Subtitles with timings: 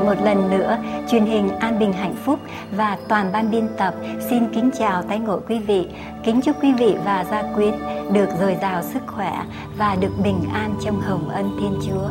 [0.00, 0.78] Lại một lần nữa.
[1.10, 2.40] Truyền hình An Bình Hạnh Phúc
[2.76, 3.94] và toàn ban biên tập
[4.30, 5.86] xin kính chào tái ngộ quý vị.
[6.24, 7.74] Kính chúc quý vị và gia quyến
[8.12, 9.42] được dồi dào sức khỏe
[9.78, 12.08] và được bình an trong hồng ân Thiên Chúa.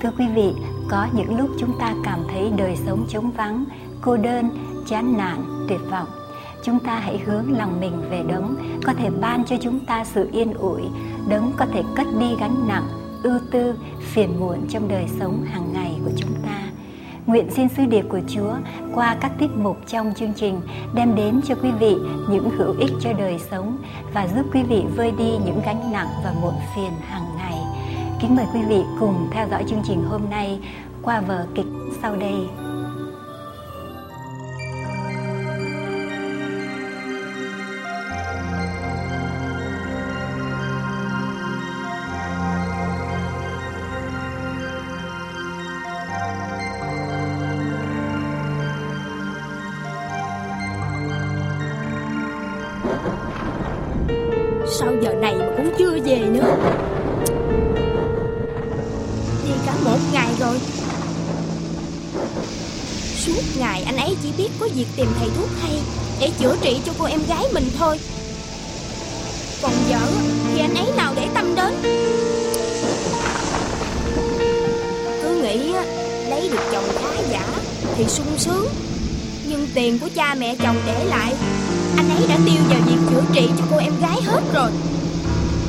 [0.00, 0.52] Thưa quý vị,
[0.88, 3.64] có những lúc chúng ta cảm thấy đời sống trống vắng,
[4.02, 4.50] cô đơn,
[4.86, 6.08] chán nản, tuyệt vọng.
[6.64, 10.28] Chúng ta hãy hướng lòng mình về đấng, có thể ban cho chúng ta sự
[10.32, 10.82] yên ủi.
[11.28, 12.88] Đấng có thể cất đi gánh nặng,
[13.22, 16.73] ưu tư, phiền muộn trong đời sống hàng ngày của chúng ta.
[17.26, 18.54] Nguyện xin sứ điệp của Chúa
[18.94, 20.60] qua các tiết mục trong chương trình,
[20.94, 21.96] đem đến cho quý vị
[22.30, 23.78] những hữu ích cho đời sống
[24.14, 27.58] và giúp quý vị vơi đi những gánh nặng và muộn phiền hàng ngày.
[28.20, 30.60] Kính mời quý vị cùng theo dõi chương trình hôm nay
[31.02, 31.66] qua vở kịch
[32.02, 32.34] sau đây.
[60.44, 60.58] Rồi.
[63.26, 65.72] Suốt ngày anh ấy chỉ biết có việc tìm thầy thuốc hay
[66.20, 68.00] Để chữa trị cho cô em gái mình thôi.
[69.62, 70.00] Còn vợ
[70.54, 71.74] thì anh ấy nào để tâm đến?
[75.22, 75.72] Cứ nghĩ
[76.28, 77.46] lấy được chồng khá giả
[77.96, 78.68] Thì sung sướng.
[79.48, 81.34] Nhưng tiền của cha mẹ chồng để lại,
[81.96, 84.70] anh ấy đã tiêu vào việc chữa trị cho cô em gái hết rồi.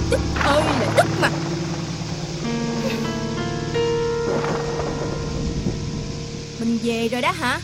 [0.10, 1.30] Tức ơi là tức mà
[6.66, 7.60] Mình về rồi đó hả?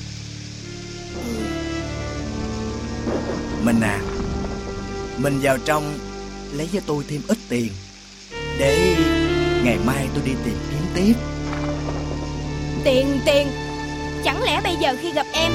[3.63, 3.99] Mình à
[5.17, 5.93] Mình vào trong
[6.53, 7.67] Lấy cho tôi thêm ít tiền.
[8.59, 8.95] Để
[9.63, 11.13] ngày mai tôi đi tìm kiếm tiếp.
[12.83, 13.47] Tiền tiền.
[14.23, 15.51] Chẳng lẽ bây giờ khi gặp em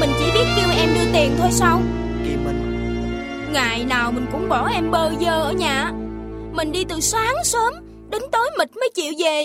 [0.00, 1.82] Mình chỉ biết kêu em đưa tiền thôi sao?
[2.24, 2.62] Kìa mình.
[3.52, 5.92] Ngày nào mình cũng bỏ em bơ vơ ở nhà.
[6.52, 7.74] Mình đi từ sáng sớm
[8.10, 9.44] Đến tối mịt mới chịu về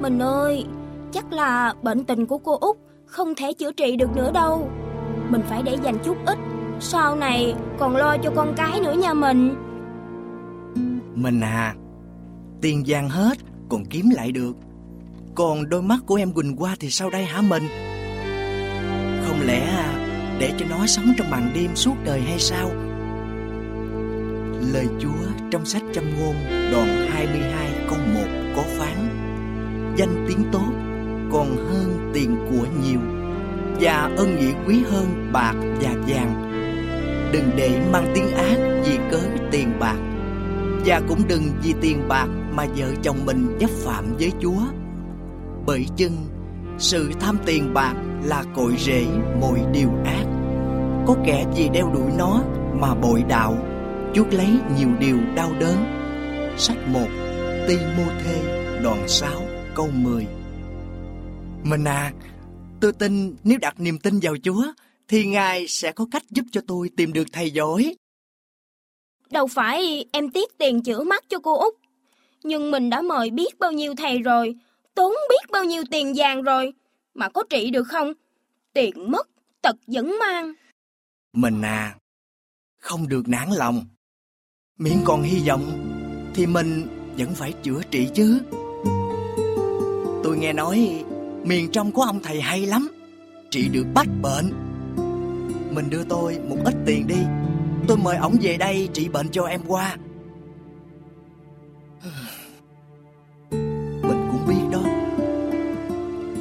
[0.00, 0.64] mình ơi,
[1.12, 2.76] Chắc là bệnh tình của cô Út
[3.06, 4.70] Không thể chữa trị được nữa đâu.
[5.28, 6.38] Mình phải để dành chút ít,
[6.80, 9.54] Sau này còn lo cho con cái nữa nha mình.
[11.14, 11.74] Mình à
[12.60, 13.38] Tiền vàng hết,
[13.68, 14.52] Còn kiếm lại được.
[15.34, 17.62] Còn đôi mắt của em Quỳnh qua thì sao đây hả mình?
[19.26, 22.70] Không lẽ à, để cho nó sống trong màn đêm suốt đời hay sao?
[24.72, 26.34] Lời Chúa trong sách châm ngôn
[26.72, 28.20] đoạn 22 câu 1
[28.56, 29.17] có phán
[29.98, 30.72] Danh tiếng tốt,
[31.32, 33.00] còn hơn tiền của nhiều.
[33.80, 36.52] Và ân nghĩa quý hơn bạc và vàng.
[37.32, 39.20] Đừng để mang tiếng ác vì cớ
[39.50, 39.96] tiền bạc.
[40.86, 44.60] Và cũng đừng vì tiền bạc mà vợ chồng mình chấp phạm với Chúa.
[45.66, 46.16] Bởi chưng
[46.78, 47.94] sự tham tiền bạc
[48.24, 49.06] là cội rễ
[49.40, 50.24] mọi điều ác.
[51.06, 52.42] Có kẻ vì đeo đuổi nó
[52.80, 53.54] mà bội đạo,
[54.14, 54.48] Chuốc lấy
[54.78, 55.76] nhiều điều đau đớn.
[56.56, 57.00] Sách 1
[57.68, 58.42] Ti Mô Thê
[58.82, 59.47] đoạn 6
[59.78, 60.26] câu 10
[61.64, 62.12] Mình à
[62.80, 64.62] Tôi tin nếu đặt niềm tin vào Chúa
[65.08, 67.96] Thì Ngài sẽ có cách giúp cho tôi tìm được thầy giỏi.
[69.30, 71.74] Đâu phải em tiếc tiền chữa mắt cho cô Út
[72.42, 74.54] Nhưng mình đã mời biết bao nhiêu thầy rồi
[74.94, 76.72] Tốn biết bao nhiêu tiền vàng rồi
[77.14, 78.12] Mà có trị được không?
[78.72, 79.28] Tiền mất
[79.62, 80.52] Tật vẫn mang.
[81.32, 81.96] Mình à
[82.78, 83.86] Không được nản lòng.
[84.78, 85.64] Miễn còn hy vọng
[86.34, 86.86] Thì mình
[87.18, 88.40] vẫn phải chữa trị chứ
[90.28, 91.04] Tôi nghe nói,
[91.44, 92.88] Miền trong của ông thầy hay lắm.
[93.50, 94.52] Trị được bách bệnh.
[95.74, 97.16] Mình đưa tôi một ít tiền đi.
[97.86, 99.96] Tôi mời ổng về đây trị bệnh cho em qua.
[103.50, 104.82] Mình cũng biết đó.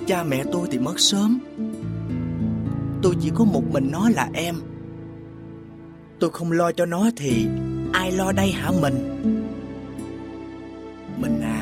[0.08, 1.40] Cha mẹ tôi thì mất sớm.
[3.02, 4.56] Tôi chỉ có một mình nó là em.
[6.20, 7.48] Tôi không lo cho nó thì
[7.94, 9.22] Ai lo đây hả mình?
[11.22, 11.57] Mình à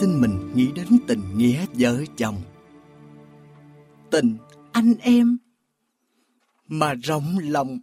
[0.00, 2.36] Xin mình nghĩ đến tình nghĩa vợ chồng.
[4.10, 4.36] Tình
[4.72, 5.38] anh em
[6.68, 7.78] Mà rộng lòng.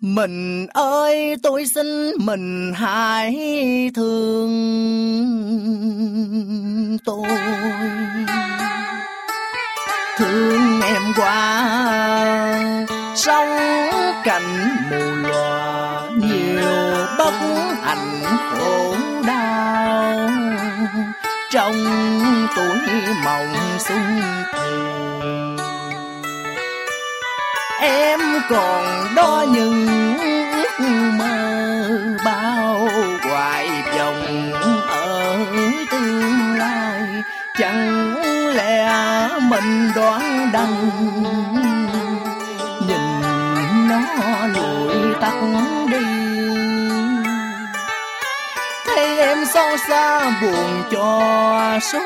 [0.00, 1.86] Mình ơi, tôi xin
[2.20, 3.34] mình hãy
[3.94, 4.50] thương
[7.04, 7.28] tôi.
[10.18, 11.66] Thương em quá
[13.16, 13.48] Sống
[14.24, 15.79] cạnh mù loà
[17.30, 18.94] bất hạnh khổ
[19.26, 20.30] đau.
[21.50, 21.74] Trong
[22.56, 22.78] tuổi
[23.24, 24.20] mộng xuân
[27.80, 29.86] em còn đó những
[30.52, 30.86] ước
[31.18, 32.88] mơ bao
[33.22, 33.68] hoài
[33.98, 34.52] vọng
[34.88, 35.36] ở
[35.90, 37.22] tương lai.
[37.58, 38.16] Chẳng
[38.54, 38.92] lẽ
[39.42, 40.99] mình đoán đằng
[49.88, 51.20] xa buồn cho
[51.92, 52.00] số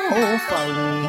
[0.49, 1.05] phận.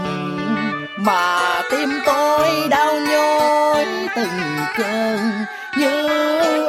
[0.97, 3.87] Mà tim tôi đau nhói
[4.17, 5.45] từng cơn,
[5.77, 6.09] như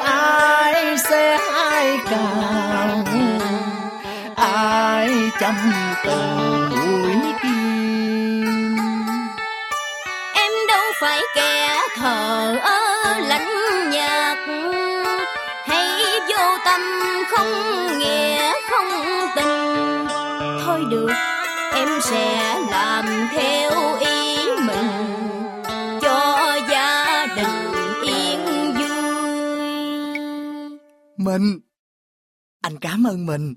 [0.03, 3.05] ai sẽ ai càng.
[4.35, 5.09] Ai
[5.39, 5.55] chăm
[6.05, 8.75] từng mũi kim
[10.33, 12.76] Em đâu phải kẻ thờ ơ
[20.89, 21.09] được.
[21.73, 24.87] Em sẽ làm theo ý mình
[26.01, 27.73] Cho gia đình
[28.03, 28.39] yên
[28.73, 30.19] vui.
[31.17, 31.59] Mình.
[32.61, 33.55] Anh cảm ơn mình.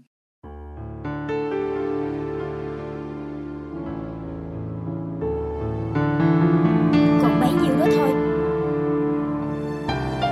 [7.23, 8.15] Còn bấy nhiêu đó thôi.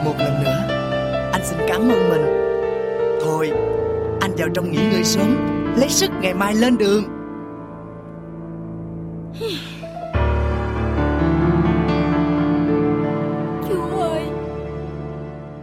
[0.05, 0.61] Một lần nữa
[1.33, 2.27] anh xin cảm ơn mình.
[3.25, 3.50] Thôi
[4.21, 7.05] anh vào trong nghỉ ngơi sớm lấy sức ngày mai lên đường.
[13.69, 14.23] Chú ơi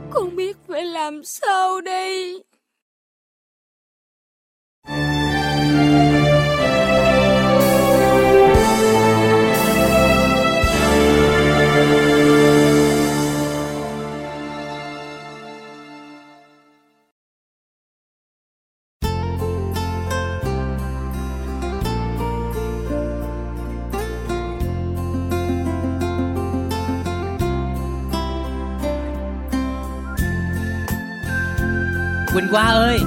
[0.09, 2.43] Con biết phải làm sao đây?
[32.45, 32.99] Quỳnh Hoa ơi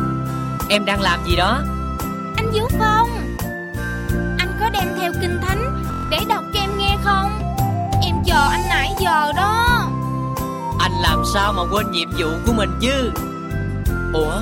[0.69, 1.63] Em đang làm gì đó?
[2.37, 3.09] Anh Vũ Phong
[4.39, 7.31] Anh có đem theo kinh thánh Để đọc cho em nghe không?
[8.05, 9.89] Em chờ anh nãy giờ đó.
[10.81, 13.11] Anh làm sao mà quên nhiệm vụ của mình chứ?
[14.13, 14.41] Ủa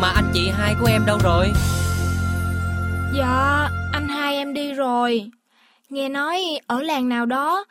[0.00, 1.52] Mà anh chị hai của em đâu rồi?
[3.14, 5.30] Dạ Anh hai em đi rồi.
[5.90, 7.64] Nghe nói ở làng nào đó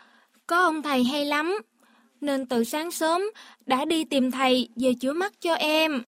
[0.48, 1.62] Có ông thầy hay lắm
[2.22, 3.22] Nên từ sáng sớm
[3.66, 6.04] Đã đi tìm thầy về chữa mắt cho em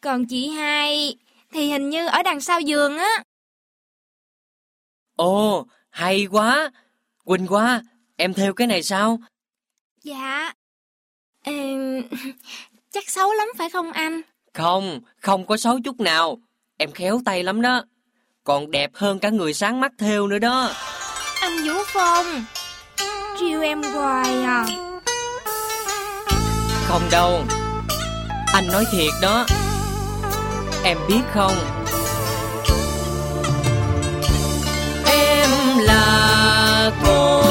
[0.00, 1.16] Còn chị hai
[1.52, 3.24] Thì hình như ở đằng sau giường á.
[5.16, 6.70] Ồ hay quá.
[7.24, 7.82] Quỳnh Hoa
[8.16, 9.18] Em theo cái này sao?
[10.02, 10.52] Dạ.
[11.44, 12.02] Ừm,
[12.92, 14.20] Chắc xấu lắm phải không anh?
[14.54, 16.38] Không Không có xấu chút nào.
[16.76, 17.84] Em khéo tay lắm đó.
[18.44, 20.70] Còn đẹp hơn cả người sáng mắt theo nữa đó.
[21.40, 22.44] Anh Vũ Phong
[23.40, 24.66] Trêu em hoài à.
[26.86, 27.44] Không đâu.
[28.52, 29.46] Anh nói thiệt đó
[30.84, 31.56] Em biết không?
[35.06, 37.49] Em là cô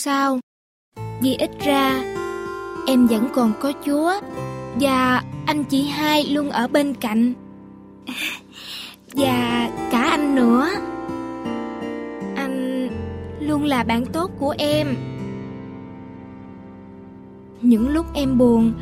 [0.00, 0.40] sao?
[1.20, 2.02] Vì ít ra,
[2.86, 4.12] Em vẫn còn có Chúa
[4.80, 7.32] Và anh chị hai luôn ở bên cạnh.
[9.14, 10.68] Và cả anh nữa.
[12.36, 12.88] Anh
[13.40, 14.96] luôn là bạn tốt của em.
[17.60, 18.72] Những lúc em buồn,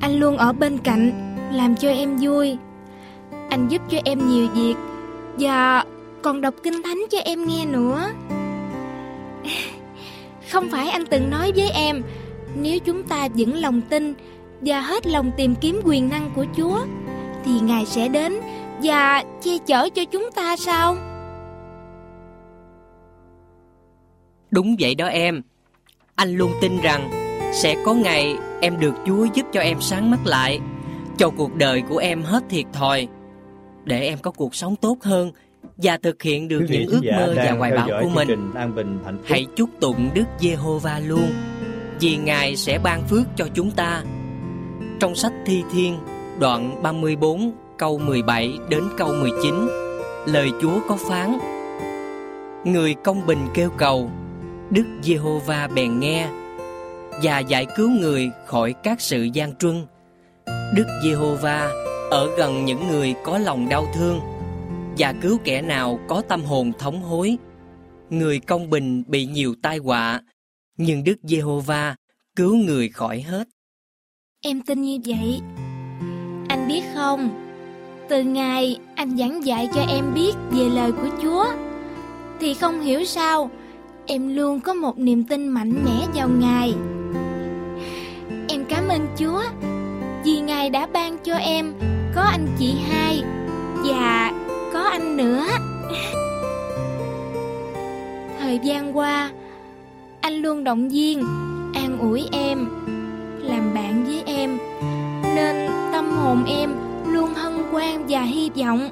[0.00, 2.56] Anh luôn ở bên cạnh, Làm cho em vui.
[3.50, 4.74] Anh giúp cho em nhiều việc
[5.38, 5.84] Và
[6.22, 8.10] còn đọc kinh thánh cho em nghe nữa.
[10.50, 12.02] Không phải anh từng nói với em
[12.56, 14.14] Nếu chúng ta vững lòng tin
[14.60, 16.78] Và hết lòng tìm kiếm quyền năng của Chúa
[17.44, 18.40] Thì Ngài sẽ đến
[18.82, 20.96] Và, che chở cho chúng ta sao?
[24.50, 25.42] Đúng vậy đó em.
[26.14, 27.10] Anh luôn tin rằng
[27.52, 30.60] sẽ có ngày em được Chúa giúp cho em sáng mắt lại,
[31.18, 33.08] cho cuộc đời của em hết thiệt thòi,
[33.84, 35.32] để em có cuộc sống tốt hơn
[35.76, 38.52] và thực hiện được những ước mơ và hoài bão của mình.
[39.24, 41.32] Hãy chúc tụng Đức Giê-hô-va luôn,
[42.00, 44.02] vì Ngài sẽ ban phước cho chúng ta.
[45.00, 45.98] Trong sách Thi Thiên,
[46.38, 49.54] đoạn 34, câu 17 đến câu 19,
[50.26, 51.38] lời Chúa có phán:
[52.64, 54.10] Người công bình kêu cầu,
[54.70, 56.28] Đức Giê-hô-va bèn nghe
[57.22, 59.86] và giải cứu người khỏi các sự gian truân.
[60.74, 61.70] Đức Giê-hô-va
[62.10, 64.20] ở gần những người có lòng đau thương
[65.00, 67.36] và cứu kẻ nào có tâm hồn thống hối.
[68.10, 70.20] Người công bình bị nhiều tai họa,
[70.76, 71.96] nhưng Đức Giê-hô-va
[72.36, 73.48] cứu người khỏi hết.
[74.44, 75.40] Em tin như vậy.
[76.48, 77.28] Anh biết không,
[78.08, 81.46] từ ngày anh giảng dạy cho em biết về lời của Chúa,
[82.40, 83.50] thì không hiểu sao
[84.06, 86.74] em luôn có một niềm tin mạnh mẽ vào Ngài.
[88.48, 89.42] Em cảm ơn Chúa
[90.24, 91.74] vì Ngài đã ban cho em
[92.14, 93.22] có anh chị hai
[93.84, 94.32] và
[94.90, 95.46] anh nữa.
[98.38, 99.30] Thời gian qua,
[100.20, 101.24] anh luôn động viên,
[101.74, 102.68] an ủi em,
[103.38, 104.58] làm bạn với em,
[105.22, 106.70] nên tâm hồn em
[107.06, 108.90] luôn hân hoan và hy vọng.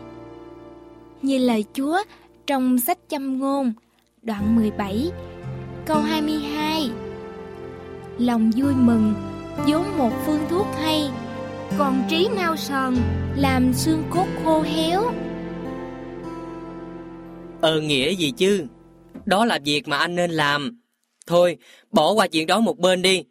[1.23, 1.99] Như lời Chúa
[2.47, 3.73] trong sách châm ngôn,
[4.23, 5.11] đoạn 17,
[5.87, 6.91] câu 22.
[8.19, 9.15] Lòng vui mừng,
[9.67, 11.11] vốn một phương thuốc hay,
[11.79, 12.97] còn trí nao sờn,
[13.37, 15.03] làm xương cốt khô héo.
[17.61, 18.67] Ờ nghĩa gì chứ?
[19.27, 20.81] Đó là việc mà anh nên làm.
[21.27, 21.57] Thôi,
[21.91, 23.25] bỏ qua chuyện đó một bên đi.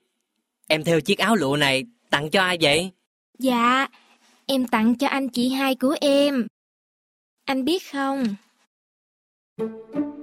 [0.68, 2.92] Em theo chiếc áo lụa này tặng cho ai vậy?
[3.40, 3.88] Dạ,
[4.46, 6.48] em tặng cho anh chị hai của em.
[7.46, 8.36] Anh biết không?
[9.58, 10.17] Em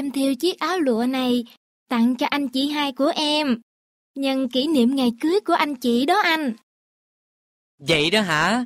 [0.00, 1.44] Em theo chiếc áo lụa này
[1.88, 3.60] tặng cho anh chị hai của em.
[4.14, 6.52] Nhân kỷ niệm ngày cưới của anh chị đó anh.
[7.78, 8.64] Vậy đó hả?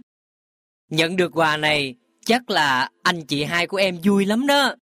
[0.90, 1.94] Nhận được quà này
[2.26, 4.74] chắc là anh chị hai của em vui lắm đó.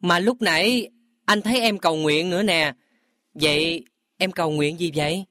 [0.00, 0.88] Mà lúc nãy
[1.24, 2.72] anh thấy em cầu nguyện nữa nè.
[3.34, 3.84] Vậy
[4.16, 5.24] em cầu nguyện gì vậy?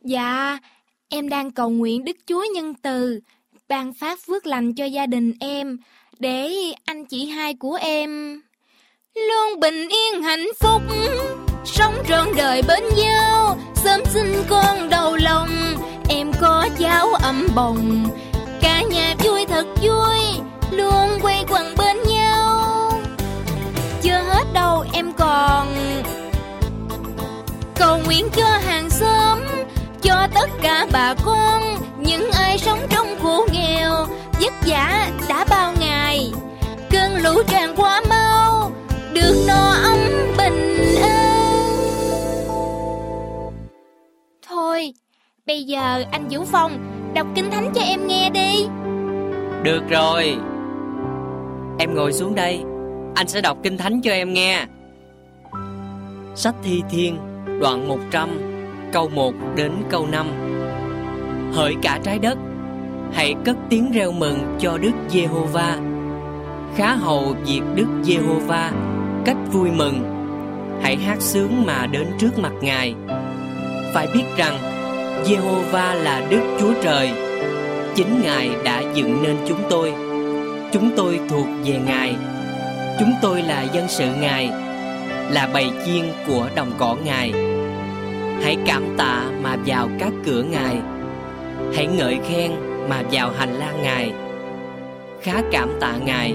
[0.00, 0.58] Dạ,
[1.08, 3.20] em đang cầu nguyện Đức Chúa nhân từ,
[3.68, 5.78] ban phát phước lành cho gia đình em,
[6.18, 6.52] để
[6.84, 8.40] anh chị hai của em
[9.14, 10.82] luôn bình yên hạnh phúc,
[11.64, 15.48] sống trọn đời bên nhau, sớm sinh con đầu lòng,
[16.08, 18.08] em có cháu ấm bồng,
[18.60, 20.18] cả nhà vui thật vui,
[20.70, 22.92] luôn quay quần bên nhau.
[24.02, 25.66] Chưa hết đâu em còn.
[27.74, 29.38] Cầu nguyện cho hàng xóm.
[30.02, 31.62] Cho tất cả bà con.
[31.98, 34.06] Những ai sống trong khổ nghèo.
[34.40, 36.32] Vất vả đã bao ngày.
[36.90, 37.61] Cơn lũ tràn
[44.72, 44.92] thôi
[45.46, 46.72] bây giờ anh vũ phong
[47.14, 48.66] đọc kinh thánh cho em nghe đi
[49.62, 50.36] Được rồi.
[51.78, 52.60] Em ngồi xuống đây,
[53.14, 54.66] anh sẽ đọc kinh thánh cho em nghe.
[56.34, 57.18] Sách Thi Thiên,
[57.60, 58.28] đoạn 100,
[58.92, 60.26] câu 1 đến câu 5.
[61.52, 62.38] Hỡi cả trái đất,
[63.12, 65.78] hãy cất tiếng reo mừng cho Đức Giê-hô-va.
[66.76, 68.72] Khá hầu việc Đức Giê-hô-va
[69.24, 70.02] cách vui mừng.
[70.82, 72.94] Hãy hát sướng mà đến trước mặt Ngài.
[73.92, 74.58] Phải biết rằng
[75.24, 77.10] Jehovah là Đức Chúa Trời.
[77.94, 79.92] Chính Ngài đã dựng nên chúng tôi.
[80.72, 82.14] Chúng tôi thuộc về Ngài.
[83.00, 84.50] Chúng tôi là dân sự Ngài,
[85.30, 87.32] là bầy chiên của đồng cỏ Ngài.
[88.42, 90.76] Hãy cảm tạ mà vào các cửa Ngài.
[91.74, 92.50] Hãy ngợi khen
[92.88, 94.12] mà vào hành lang Ngài.
[95.22, 96.34] Khá cảm tạ Ngài,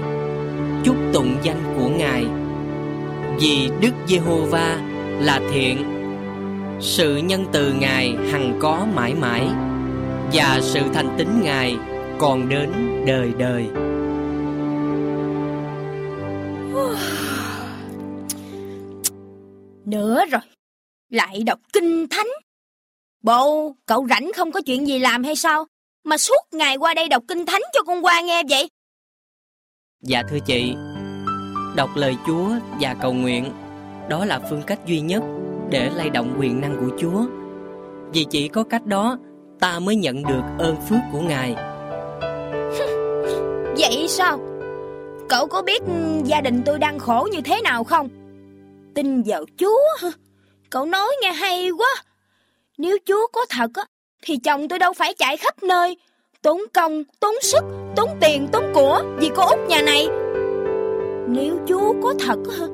[0.84, 2.24] chúc tụng danh của Ngài.
[3.40, 4.76] Vì Đức Giê-hô-va
[5.20, 5.97] là thiện,
[6.80, 9.46] sự nhân từ Ngài hằng có mãi mãi
[10.32, 11.76] và sự thành tín Ngài
[12.18, 12.72] còn đến
[13.06, 13.64] đời đời.
[19.84, 20.40] nữa rồi
[21.10, 22.26] lại đọc kinh thánh.
[23.22, 25.66] Bộ cậu rảnh không có chuyện gì làm hay sao?
[26.04, 28.68] Mà suốt ngày qua đây đọc kinh thánh cho con qua nghe vậy.
[30.02, 30.74] Dạ thưa chị
[31.76, 33.52] Đọc lời Chúa và cầu nguyện
[34.08, 35.22] Đó là phương cách duy nhất
[35.70, 37.26] để lay động quyền năng của Chúa.
[38.12, 39.18] Vì chỉ có cách đó
[39.60, 41.54] Ta mới nhận được ơn phước của Ngài.
[43.78, 44.38] Vậy sao?
[45.28, 45.82] Cậu có biết
[46.24, 48.08] gia đình tôi đang khổ như thế nào không?
[48.94, 50.10] Tin vào Chúa hả?
[50.70, 51.94] Cậu nói nghe hay quá.
[52.78, 53.84] Nếu Chúa có thật á
[54.22, 55.96] Thì chồng tôi đâu phải chạy khắp nơi.
[56.42, 57.64] Tốn công, tốn sức,
[57.96, 60.08] tốn tiền, tốn của Vì cô út nhà này.
[61.28, 62.66] Nếu Chúa có thật á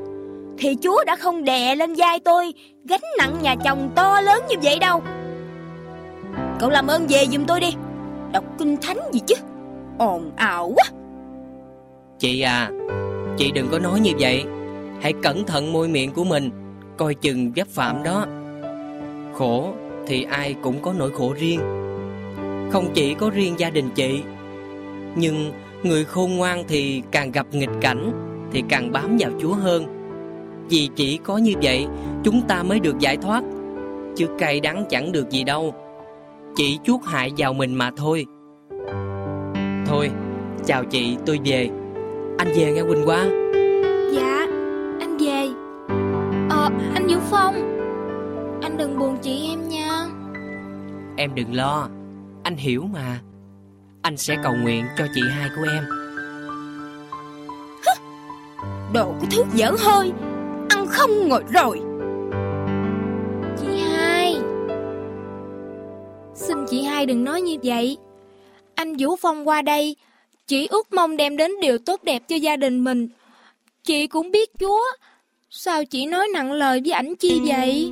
[0.59, 2.55] thì Chúa đã không đè lên vai tôi,
[2.89, 5.03] Gánh nặng nhà chồng to lớn như vậy đâu.
[6.59, 7.75] Cậu làm ơn về giùm tôi đi.
[8.33, 9.35] Đọc kinh thánh gì chứ?
[9.99, 10.85] Ồn ào quá.
[12.19, 12.71] Chị à
[13.37, 14.45] Chị đừng có nói như vậy.
[15.01, 16.51] Hãy cẩn thận môi miệng của mình,
[16.97, 18.27] Coi chừng vấp phạm đó.
[19.35, 19.73] Khổ
[20.07, 21.61] thì ai cũng có nỗi khổ riêng.
[22.73, 24.21] Không chỉ có riêng gia đình chị,
[25.17, 28.13] Nhưng người khôn ngoan thì càng gặp nghịch cảnh
[28.53, 30.04] Thì càng bám vào Chúa hơn.
[30.69, 31.87] Vì chỉ có như vậy
[32.25, 33.43] Chúng ta mới được giải thoát.
[34.17, 35.75] Chứ cay đắng chẳng được gì đâu.
[36.57, 38.27] Chỉ chuốt hại vào mình mà thôi.
[39.87, 40.11] Thôi
[40.67, 41.71] Chào chị tôi về.
[42.39, 43.25] Anh về nghe Quỳnh qua
[44.13, 44.47] Dạ
[45.01, 45.49] Anh về.
[46.51, 47.55] Ờ anh Vũ Phong.
[48.63, 50.07] Anh đừng buồn chị em nha.
[51.17, 51.89] Em đừng lo.
[52.43, 53.21] Anh hiểu mà.
[54.03, 55.85] Anh sẽ cầu nguyện cho chị hai của em.
[58.95, 60.13] Đồ cái thứ dở hơi
[61.05, 61.81] không ngồi rồi.
[63.61, 64.37] Chị hai.
[66.35, 67.97] Xin chị hai đừng nói như vậy.
[68.75, 69.97] Anh Vũ Phong qua đây
[70.47, 73.09] Chỉ ước mong đem đến điều tốt đẹp cho gia đình mình.
[73.85, 74.83] Chị cũng biết Chúa.
[75.51, 77.91] Sao chị nói nặng lời với ảnh chi vậy?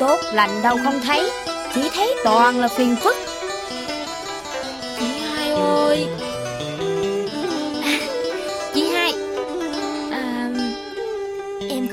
[0.00, 1.30] Tốt lành đâu không thấy.
[1.74, 3.16] Chỉ thấy toàn là phiền phức.
[4.98, 6.06] Chị hai ơi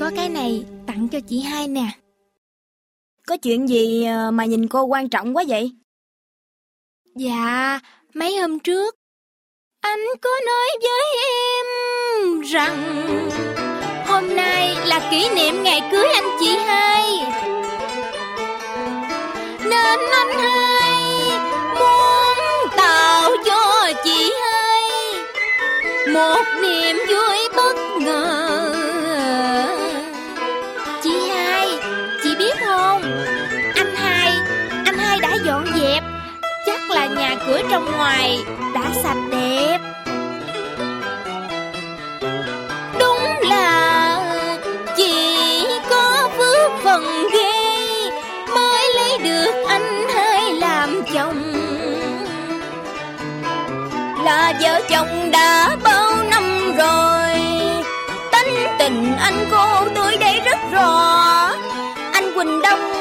[0.02, 1.86] có cái này tặng cho chị hai nè
[3.26, 5.72] Có chuyện gì ờ, mà nhìn cô quan trọng quá vậy?
[7.16, 7.80] Dạ,
[8.14, 8.94] mấy hôm trước
[9.80, 11.66] Anh có nói với em
[12.40, 12.98] rằng
[14.06, 17.02] Hôm nay là kỷ niệm ngày cưới anh chị hai
[19.64, 20.92] Nên anh hai
[21.80, 24.82] muốn tạo cho chị hai
[26.14, 27.81] Một niềm vui bất
[37.46, 39.78] cửa trong ngoài đã sạch đẹp.
[43.00, 44.18] Đúng là
[44.96, 47.52] chỉ có phước phần ghê
[48.54, 51.42] Mới lấy được anh hai làm chồng.
[54.24, 57.40] Là vợ chồng đã bao năm rồi,
[58.32, 61.50] Tánh tình anh cô tôi đây rất rõ.
[62.12, 62.92] Anh Quỳnh Đông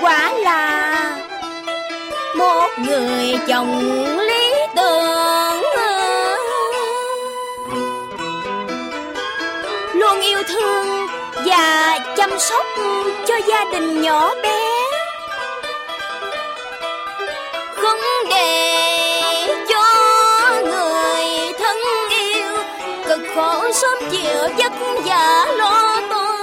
[0.00, 1.19] quả là
[2.86, 3.80] người chồng
[4.18, 5.62] lý tưởng.
[9.94, 11.06] Luôn yêu thương
[11.46, 12.66] và chăm sóc
[13.26, 14.60] cho gia đình nhỏ bé.
[17.76, 17.98] Không
[18.30, 19.84] để cho
[20.64, 21.76] người thân
[22.10, 22.52] yêu
[23.08, 24.72] cực khổ sớm chịu vất
[25.04, 26.40] vả lo toan.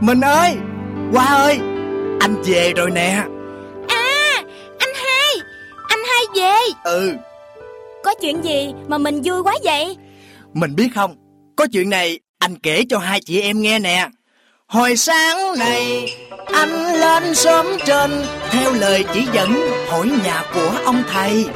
[0.00, 0.56] Mình ơi,
[1.14, 1.58] Hoa ơi,
[2.20, 3.22] Anh về rồi nè
[6.38, 6.54] về.
[6.84, 7.12] Ừ.
[8.04, 9.96] Có chuyện gì mà mình vui quá vậy?
[10.54, 11.16] Mình biết không
[11.56, 14.08] Có chuyện này anh kể cho hai chị em nghe nè.
[14.66, 16.12] Hồi sáng này
[16.52, 18.10] Anh lên sớm trên
[18.50, 19.54] Theo lời chỉ dẫn
[19.88, 21.46] Hỏi nhà của ông thầy.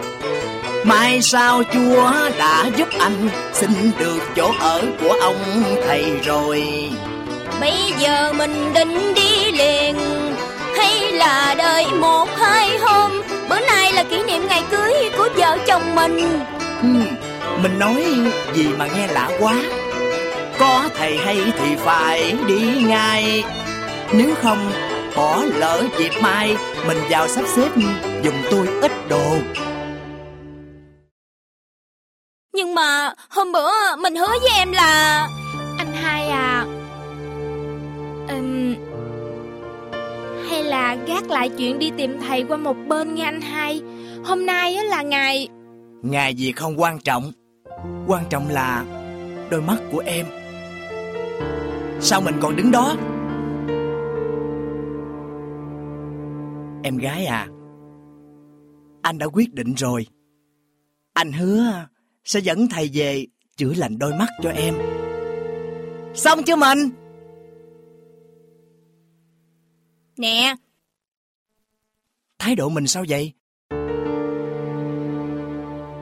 [0.85, 6.65] Mai sau Chúa đã giúp anh Xin được chỗ ở của ông thầy rồi.
[7.61, 9.97] Bây giờ mình định đi liền
[10.77, 15.59] Hay là đợi một hai hôm Bữa nay là kỷ niệm ngày cưới của vợ
[15.67, 16.41] chồng mình.
[16.81, 17.05] Hmm,
[17.63, 18.05] Mình nói
[18.55, 19.55] gì mà nghe lạ quá.
[20.59, 23.45] Có thầy hay thì phải đi ngay.
[24.13, 24.73] Nếu không
[25.17, 26.57] bỏ lỡ dịp mai
[26.87, 27.69] Mình vào sắp xếp
[28.23, 29.37] dùng tôi ít đồ.
[32.55, 35.29] Nhưng mà hôm bữa mình hứa với em là
[35.79, 36.65] Anh hai à.
[38.29, 38.75] Ừm,
[40.53, 43.83] hay là gác lại chuyện đi tìm thầy qua một bên nghe anh hai
[44.25, 45.49] Hôm nay là ngày
[46.03, 47.33] Ngày gì không quan trọng.
[48.07, 48.85] Quan trọng là
[49.51, 50.27] đôi mắt của em.
[52.01, 52.97] Sao mình còn đứng đó?
[56.83, 57.47] Em gái à
[59.03, 60.07] Anh đã quyết định rồi.
[61.15, 61.87] Anh hứa
[62.25, 64.75] sẽ dẫn thầy về chữa lành đôi mắt cho em.
[66.15, 67.02] Xong chưa mình?
[70.23, 70.55] Nè,
[72.39, 73.33] Thái độ mình sao vậy?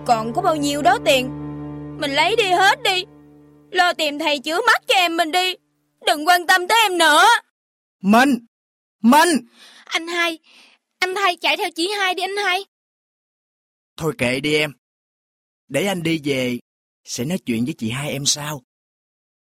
[0.07, 1.29] còn có bao nhiêu đó tiền?
[2.01, 3.05] Mình lấy đi hết đi.
[3.71, 5.55] Lo tìm thầy chữa mắt cho em mình đi.
[6.07, 7.25] Đừng quan tâm tới em nữa.
[8.03, 8.47] Mình!
[9.03, 9.29] Mình!
[9.85, 10.39] Anh hai,
[10.99, 12.65] anh hai chạy theo chị hai đi anh hai.
[13.97, 14.73] Thôi kệ đi em.
[15.69, 16.59] Để anh đi về,
[17.05, 18.63] sẽ nói chuyện với chị hai em sau.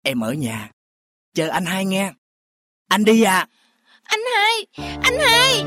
[0.02, 0.70] Em ở nhà,
[1.34, 2.12] chờ anh hai nghe.
[2.88, 3.48] Anh đi à?
[4.12, 4.66] Anh hai,
[5.02, 5.64] anh hai,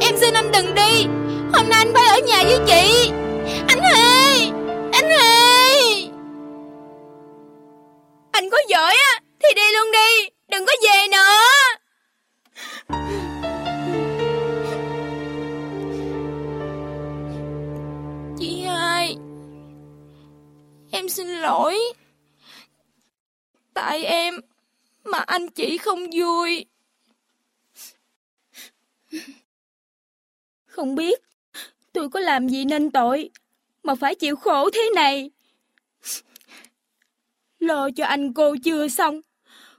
[0.00, 1.06] em xin anh đừng đi.
[1.52, 3.10] Hôm nay anh phải ở nhà với chị.
[3.68, 4.50] Anh hai,
[4.92, 6.10] anh hai.
[8.32, 11.48] Anh có giỏi á, thì đi luôn đi, đừng có về nữa.
[18.38, 19.16] Chị hai,
[20.90, 21.78] em xin lỗi.
[23.74, 24.40] Tại em
[25.04, 26.66] mà anh chị không vui.
[30.66, 31.20] Không biết
[31.92, 33.30] tôi có làm gì nên tội
[33.82, 35.30] mà phải chịu khổ thế này.
[37.58, 39.20] Lo cho anh cô chưa xong,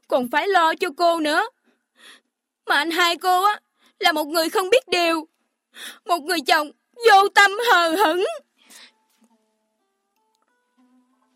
[0.08, 1.50] còn phải lo cho cô nữa.
[2.66, 3.60] Mà anh hai cô á
[4.00, 5.28] là một người không biết điều,
[6.06, 8.26] một người chồng vô tâm hờ hững.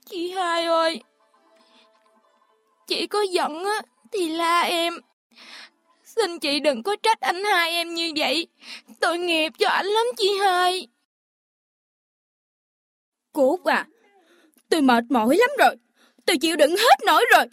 [0.05, 1.01] Chị hai ơi,
[2.87, 4.93] chị có giận á thì la em.
[6.15, 8.47] Xin chị đừng có trách anh hai em như vậy.
[8.99, 10.87] Tội nghiệp cho anh lắm chị hai.
[13.33, 13.85] Cô Út à,
[14.69, 15.75] tôi mệt mỏi lắm rồi.
[16.25, 17.45] Tôi chịu đựng hết nổi rồi.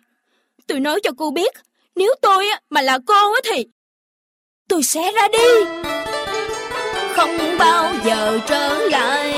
[0.66, 1.54] Tôi nói cho cô biết,
[1.94, 3.66] nếu tôi á mà là cô á thì
[4.68, 5.64] tôi sẽ ra đi.
[7.16, 9.32] Không bao giờ trở lại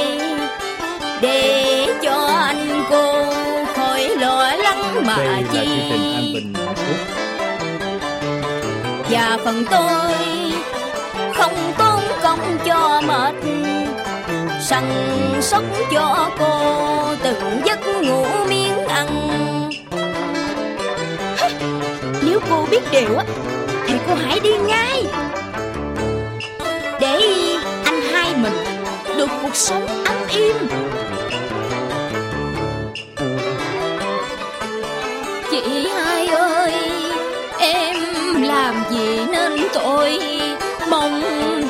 [1.23, 3.25] để cho anh cô
[3.75, 6.20] khỏi lo lắng mà Đây là chi
[9.11, 10.13] và phần tôi
[11.35, 13.35] không tốn công cho mệt
[14.61, 14.85] săn
[15.41, 19.09] sóc cho cô từng giấc ngủ miếng ăn.
[22.23, 23.25] Nếu cô biết điều á,
[23.87, 25.05] thì cô hãy đi ngay.
[27.01, 27.21] Để
[27.85, 28.65] anh hai mình
[29.17, 30.57] được cuộc sống ấm im
[38.91, 40.19] vì nên tôi
[40.91, 41.23] mong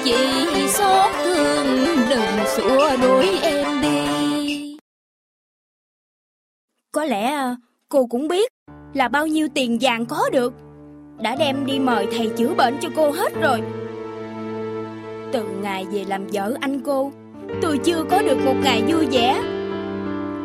[0.05, 1.67] chị xót thương,
[2.11, 4.77] đừng xua đuổi em đi.
[6.93, 7.55] Có lẽ,
[7.89, 8.53] cô cũng biết
[8.95, 10.53] là bao nhiêu tiền vàng có được.
[11.23, 13.61] Đã đem đi mời thầy chữa bệnh cho cô hết rồi.
[15.33, 17.13] Từ ngày về làm vợ anh cô,
[17.63, 19.43] tôi chưa có được một ngày vui vẻ.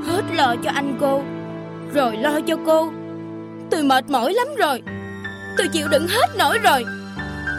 [0.06, 1.22] Hết lo cho anh cô,
[1.94, 2.92] rồi lo cho cô.
[3.72, 4.82] Tôi mệt mỏi lắm rồi.
[5.58, 6.86] Tôi chịu đựng hết nổi rồi.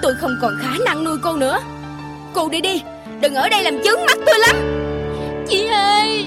[0.02, 1.58] Tôi không còn khả năng nuôi cô nữa.
[2.34, 2.82] Cô đi đi,
[3.20, 4.56] Đừng ở đây làm chướng mắt tôi lắm.
[5.48, 6.26] Chị ơi!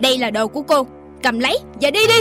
[0.00, 0.86] Đây là đồ của cô.
[1.22, 2.20] Cầm lấy và đi đi.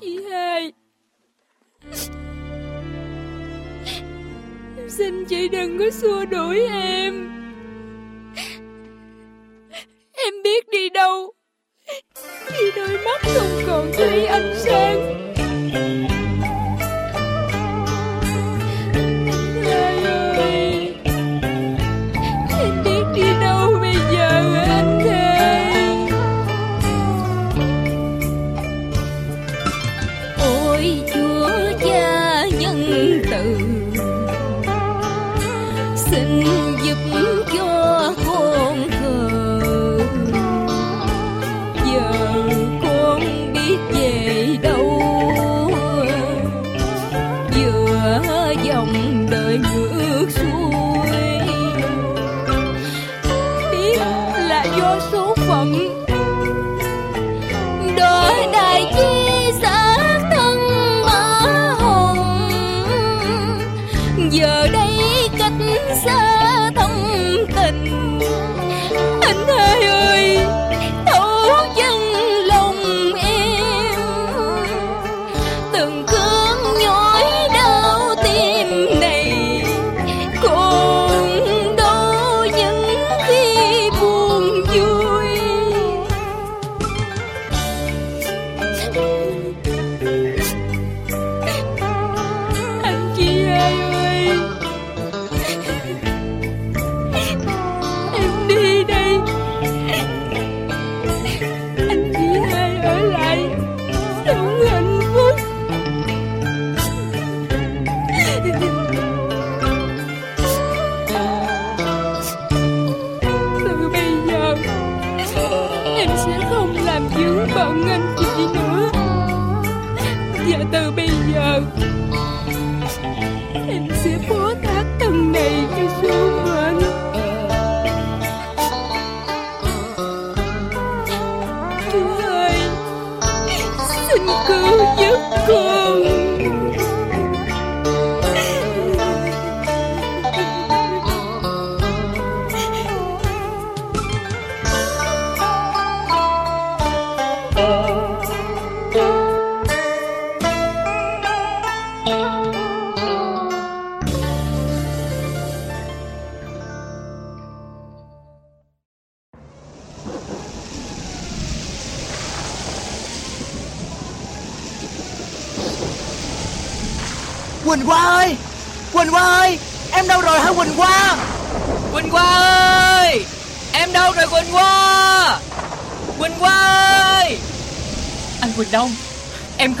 [0.00, 0.72] Chị hai
[4.88, 7.45] Xin chị đừng có xua đuổi em.
[10.26, 11.32] Em biết đi đâu.
[12.46, 15.15] Khi đôi mắt không còn thấy ánh sáng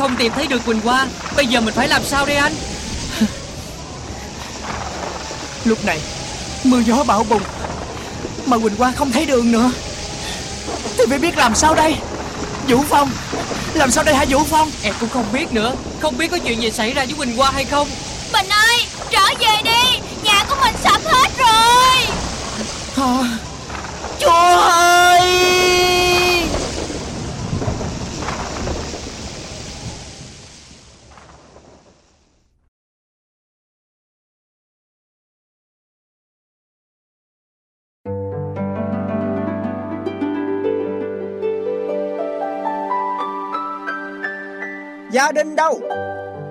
[0.06, 1.06] không tìm thấy được Quỳnh Hoa.
[1.36, 2.54] Bây giờ mình phải làm sao đây anh?
[5.64, 6.00] Lúc này
[6.64, 7.42] Mưa gió bão bùng
[8.46, 9.70] Mà Quỳnh Hoa không thấy đường nữa.
[10.98, 11.94] Thì phải biết làm sao đây?
[12.68, 13.10] Vũ Phong
[13.74, 14.70] Làm sao đây hả Vũ Phong?
[14.82, 15.74] Em cũng không biết nữa.
[16.00, 17.88] Không biết có chuyện gì xảy ra với Quỳnh Hoa hay không.
[18.32, 19.98] Bình ơi trở về đi.
[20.22, 22.06] Nhà của mình sập hết rồi.
[22.96, 23.45] Hả Chúa
[45.16, 45.80] Gia đình đâu?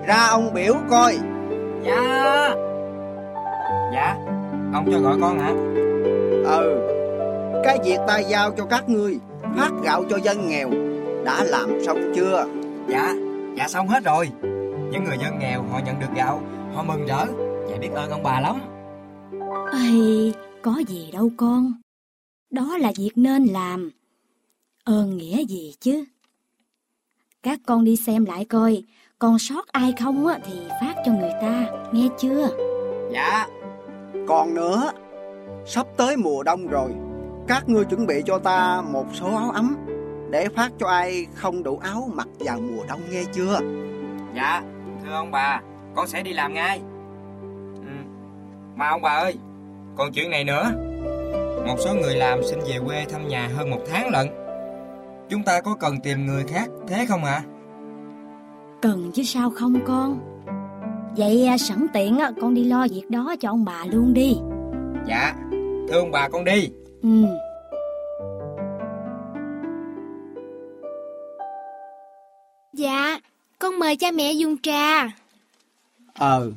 [0.06, 1.18] Ra ông biểu coi.
[1.84, 2.54] Dạ.
[3.94, 4.16] Dạ
[4.72, 5.50] Ông cho gọi con hả?
[6.56, 6.92] Ừ.
[7.64, 9.18] Cái việc ta giao cho các ngươi
[9.56, 10.70] Phát gạo cho dân nghèo
[11.24, 12.46] Đã làm xong chưa?
[12.88, 13.14] Dạ
[13.56, 14.28] Dạ xong hết rồi.
[14.92, 16.40] Những người dân nghèo họ nhận được gạo
[16.74, 17.26] Họ mừng rỡ.
[17.70, 18.60] Dạ biết ơn ông bà lắm.
[19.72, 21.72] Ây, có gì đâu con.
[22.50, 23.90] Đó là việc nên làm.
[24.84, 26.04] Ơn nghĩa gì chứ?
[27.46, 28.82] Các con đi xem lại coi,
[29.18, 32.48] còn sót ai không á thì phát cho người ta, nghe chưa?
[33.12, 33.46] Dạ
[34.28, 34.92] Còn nữa.
[35.66, 36.90] Sắp tới mùa đông rồi.
[37.48, 39.76] Các ngươi chuẩn bị cho ta một số áo ấm
[40.30, 43.60] Để phát cho ai không đủ áo mặc vào mùa đông nghe chưa?
[44.36, 44.62] Dạ
[45.04, 45.60] Thưa ông bà
[45.94, 46.80] Con sẽ đi làm ngay.
[47.74, 47.92] Ừ.
[48.76, 49.34] Mà ông bà ơi
[49.96, 50.70] Còn chuyện này nữa.
[51.66, 54.45] Một số người làm xin về quê thăm nhà hơn một tháng lận
[55.28, 57.42] Chúng ta có cần tìm người khác thế không ạ
[58.82, 60.20] Cần chứ sao không con?
[61.16, 64.36] Vậy à, sẵn tiện á, con đi lo việc đó cho ông bà luôn đi.
[65.08, 65.34] Dạ
[65.88, 66.70] Thưa ông bà con đi
[67.02, 67.24] Ừ.
[72.72, 73.20] Dạ
[73.58, 75.08] Con mời cha mẹ dùng trà
[76.14, 76.50] Ờ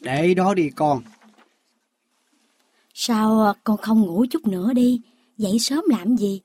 [0.00, 1.02] Để đó đi con
[2.94, 5.00] Sao à, con không ngủ chút nữa đi?
[5.38, 6.40] Dậy sớm làm gì?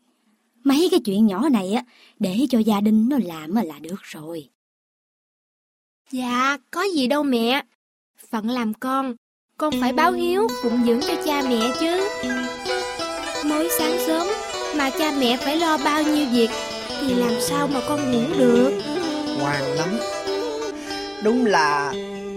[0.63, 1.84] Mấy cái chuyện nhỏ này á,
[2.19, 4.50] để cho gia đình nó làm á là được rồi.
[6.12, 7.62] Dạ có gì đâu mẹ.
[8.30, 9.15] Phận làm con
[9.58, 12.10] Con phải báo hiếu phụng dưỡng cho cha mẹ chứ.
[13.45, 14.28] Mới sáng sớm
[14.78, 16.50] Mà cha mẹ phải lo bao nhiêu việc
[17.02, 18.82] Thì làm sao mà con ngủ được?
[19.39, 19.89] Ngoan lắm.
[21.24, 21.93] Đúng là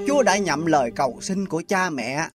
[0.06, 2.28] Chúa đã nhậm lời cầu xin của cha mẹ.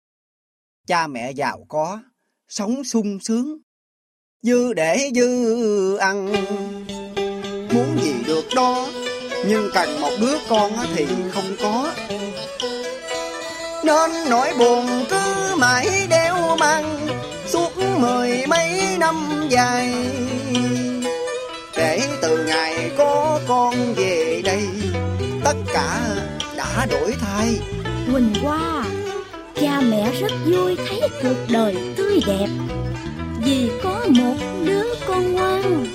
[0.86, 2.02] Cha mẹ giàu có
[2.48, 3.58] Sống sung sướng
[4.42, 6.32] Dư để dư ăn.
[7.74, 8.86] Muốn gì được đó
[9.46, 11.92] Nhưng cần một đứa con thì không có.
[13.84, 17.08] Nên nỗi buồn cứ mãi đeo mang
[17.46, 19.94] Suốt mười mấy năm dài.
[21.76, 24.62] Để từ ngày có con về đây
[25.44, 26.00] Tất cả
[26.56, 27.58] đã đổi thay.
[28.12, 28.84] Quỳnh Hoa,
[29.54, 32.48] cha mẹ rất vui thấy cuộc đời tươi đẹp
[33.46, 35.86] vì có một đứa con ngoan.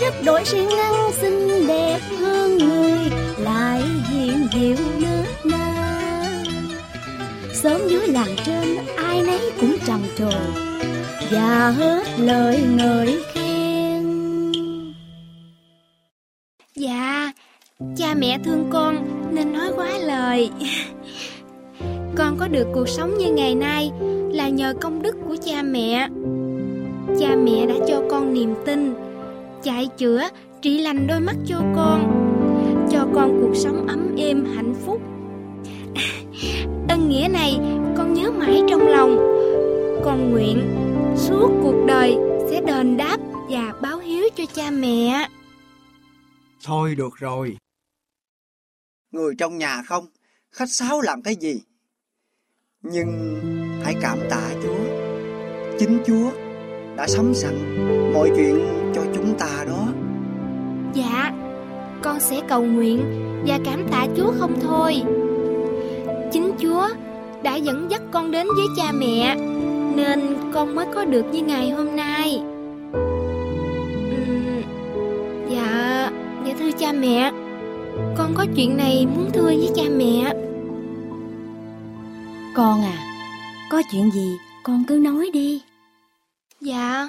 [0.00, 2.98] Rất đổi siêng năng xinh đẹp hơn người,
[3.38, 5.72] lại hiền diệu nước na.
[7.52, 10.30] Sớm dưới làng trên ai nấy cũng trầm trồ
[11.30, 14.04] và hết lời ngợi khen.
[16.76, 17.32] Dạ
[17.96, 18.96] Cha mẹ thương con
[19.34, 20.50] Nên nói quá lời
[22.16, 23.90] Con có được cuộc sống như ngày nay
[24.32, 26.08] Là nhờ công đức của cha mẹ.
[27.20, 28.94] Cha mẹ đã cho con niềm tin
[29.62, 30.28] Chạy chữa
[30.62, 32.26] Trị lành đôi mắt cho con
[32.90, 35.02] Cho con cuộc sống ấm êm hạnh phúc.
[36.88, 37.58] Ân nghĩa này
[37.96, 39.16] con nhớ mãi trong lòng.
[40.04, 40.58] Con nguyện
[41.16, 42.16] Suốt cuộc đời
[42.50, 43.16] sẽ đền đáp
[43.50, 45.28] Và báo hiếu cho cha mẹ.
[46.64, 47.56] Thôi được rồi.
[49.10, 50.06] Người trong nhà không,
[50.50, 51.62] khách sáo làm cái gì?
[52.92, 53.40] Nhưng
[53.84, 54.94] hãy cảm tạ Chúa.
[55.78, 56.30] Chính Chúa
[56.96, 57.54] đã sắm sẵn
[58.14, 59.88] mọi chuyện cho chúng ta đó.
[60.94, 61.32] Dạ,
[62.02, 63.00] con sẽ cầu nguyện
[63.46, 65.02] và cảm tạ Chúa không thôi.
[66.32, 66.88] Chính Chúa
[67.42, 69.36] đã dẫn dắt con đến với cha mẹ,
[69.96, 70.20] nên
[70.52, 72.42] con mới có được như ngày hôm nay.
[75.50, 76.10] Dạ,
[76.46, 77.32] dạ thưa cha mẹ,
[78.16, 80.45] con có chuyện này muốn thưa với cha mẹ.
[82.56, 82.96] Con à,
[83.70, 85.62] có chuyện gì con cứ nói đi.
[86.60, 87.08] Dạ.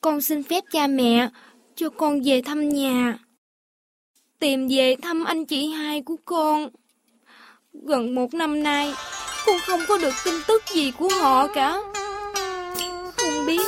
[0.00, 1.28] Con xin phép cha mẹ
[1.76, 3.18] cho con về thăm nhà.
[4.38, 6.68] Tìm về thăm anh chị hai của con.
[7.72, 8.94] Gần một năm nay,
[9.46, 11.80] con không có được tin tức gì của họ cả.
[13.16, 13.66] Không biết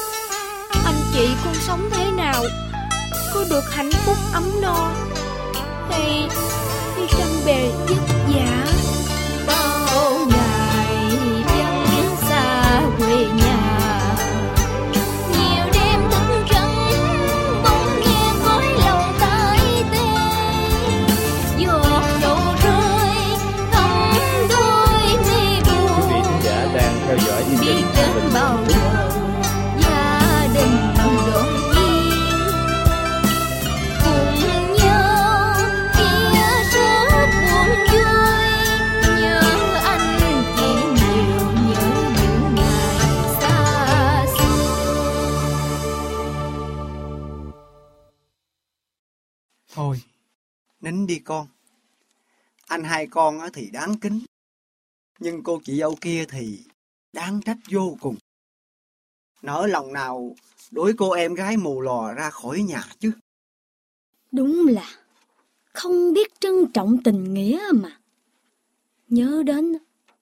[0.84, 2.42] anh chị con sống thế nào,
[3.34, 4.92] có được hạnh phúc ấm no,
[5.90, 6.28] hay,
[6.96, 7.96] đi trăm bề vất
[8.34, 8.61] vả.
[50.82, 51.46] Nín đi con.
[52.66, 54.20] Anh hai con á thì đáng kính.
[55.18, 56.64] Nhưng cô chị dâu kia thì
[57.12, 58.16] đáng trách vô cùng.
[59.42, 60.36] Nỡ lòng nào
[60.70, 63.12] đuổi cô em gái mù lòa ra khỏi nhà chứ.
[64.32, 64.90] Đúng là
[65.72, 68.00] không biết trân trọng tình nghĩa mà.
[69.08, 69.72] Nhớ đến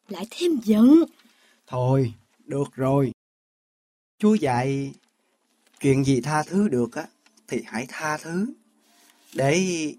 [0.09, 1.05] lại thêm giận.
[1.67, 3.13] Thôi, được rồi.
[4.19, 4.95] Chúa dạy
[5.81, 7.07] chuyện gì tha thứ được á
[7.49, 8.47] thì hãy tha thứ.
[9.35, 9.95] Để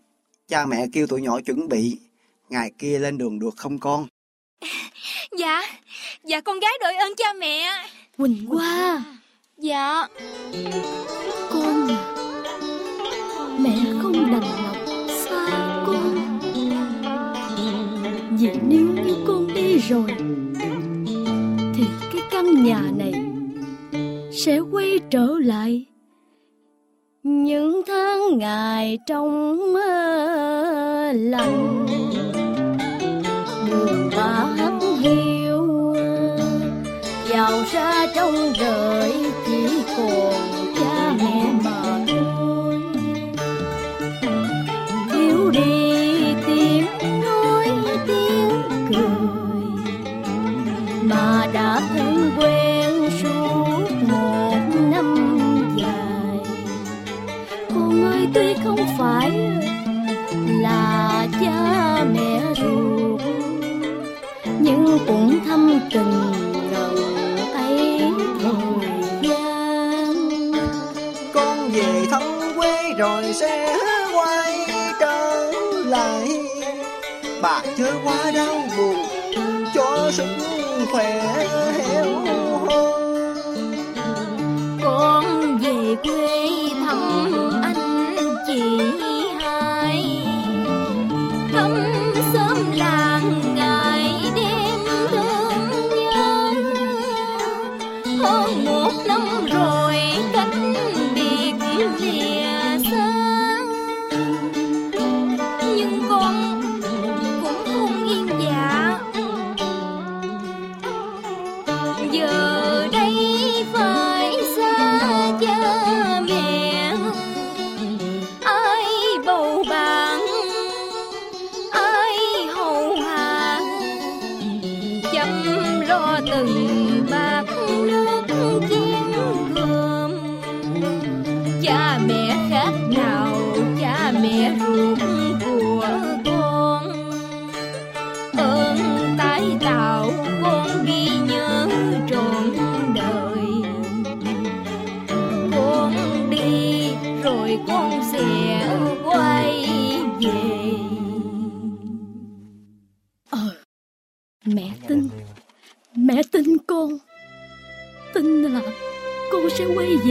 [0.51, 1.97] cha mẹ kêu tụi nhỏ chuẩn bị
[2.49, 4.07] ngày kia lên đường được không con?
[5.37, 5.61] Dạ,
[6.23, 7.69] dạ con gái đội ơn cha mẹ
[8.17, 9.03] Quỳnh Hoa,
[9.57, 10.07] Dạ,
[11.49, 12.15] con à.
[13.59, 16.39] Mẹ không đành lòng xa con.
[18.39, 20.15] Vì nếu như con đi rồi,
[21.75, 21.83] thì
[22.13, 23.13] cái căn nhà này
[24.45, 25.85] sẽ quay trở lại
[27.43, 31.86] những tháng ngày trong mơ lành.
[33.69, 35.95] Đường ta hắt hiu,
[37.30, 39.13] vào ra trong đời
[39.45, 40.40] chỉ còn
[58.63, 59.32] không phải
[60.62, 63.21] là cha mẹ ruột.
[64.60, 66.21] Nhưng cũng thâm tình
[66.71, 66.95] gần
[67.54, 68.02] ấy
[68.41, 70.13] thời gian.
[71.34, 72.24] Con về thăm
[72.56, 73.78] quê rồi sẽ
[74.13, 74.58] quay
[75.00, 75.52] trở
[75.86, 76.28] lại.
[77.41, 78.95] Bà chớ quá đau buồn
[79.76, 80.26] cho sức
[80.91, 81.46] khỏe
[81.77, 82.06] héo
[82.65, 83.02] hon
[84.83, 86.50] con về quê
[88.52, 89.10] anh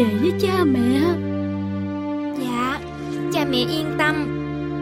[0.01, 1.01] về với cha mẹ?
[3.33, 4.15] Dạ mẹ yên tâm.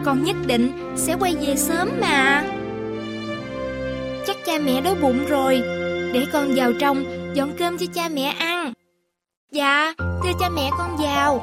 [0.05, 2.43] Con nhất định sẽ quay về sớm mà.
[4.27, 5.61] Chắc cha mẹ đói bụng rồi.
[6.13, 7.03] Để con vào trong
[7.33, 8.73] dọn cơm cho cha mẹ ăn.
[9.51, 11.41] Dạ thưa cha mẹ con vào.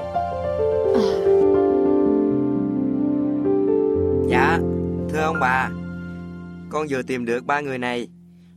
[4.28, 4.58] Dạ
[5.10, 5.70] Thưa ông bà.
[6.70, 8.08] Con vừa tìm được ba người này.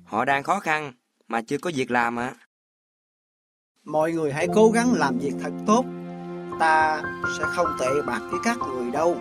[0.06, 0.94] Họ đang khó khăn
[1.28, 2.34] Mà chưa có việc làm ạ
[3.90, 5.86] Mọi người hãy cố gắng làm việc thật tốt.
[6.60, 7.02] Ta
[7.40, 9.16] sẽ không tệ bạc với các người đâu.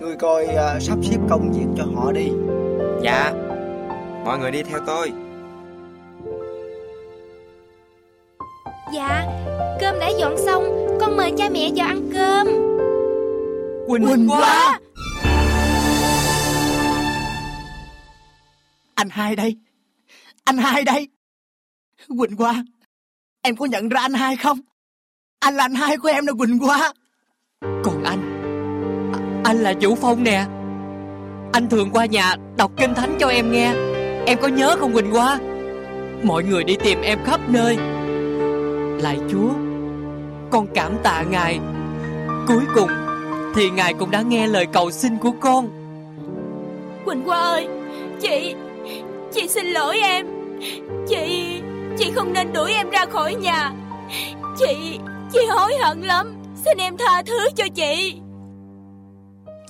[0.00, 2.28] Người coi à, sắp xếp công việc cho họ đi.
[3.02, 3.32] Dạ.
[4.24, 5.12] Mọi người đi theo tôi.
[8.94, 9.26] Dạ.
[9.80, 10.64] Cơm đã dọn xong
[11.00, 12.46] Con mời cha mẹ vào ăn cơm.
[13.86, 14.80] Quỳnh, Quỳnh quá quá.
[18.94, 19.56] Anh hai đây.
[20.44, 21.08] Anh hai đây.
[22.18, 22.64] Quỳnh Hoa
[23.44, 24.58] Em có nhận ra anh hai không?
[25.40, 26.92] Anh là anh hai của em là Quỳnh Hoa
[27.60, 28.20] Còn anh?
[29.12, 30.44] À, Anh là Vũ Phong nè.
[31.52, 33.72] Anh thường qua nhà đọc kinh thánh cho em nghe.
[34.26, 35.38] Em có nhớ không Quỳnh Hoa
[36.22, 37.76] Mọi người đi tìm em khắp nơi.
[39.02, 39.50] Lạy Chúa
[40.50, 41.60] Con cảm tạ Ngài.
[42.48, 42.90] Cuối cùng
[43.54, 45.68] Thì Ngài cũng đã nghe lời cầu xin của con.
[47.04, 47.68] Quỳnh Hoa ơi
[48.20, 48.54] Chị
[49.34, 50.26] Chị xin lỗi em.
[51.08, 51.41] Chị
[52.02, 53.72] Chị không nên đuổi em ra khỏi nhà.
[54.58, 54.98] Chị
[55.32, 56.42] Chị hối hận lắm.
[56.64, 58.14] Xin em tha thứ cho chị.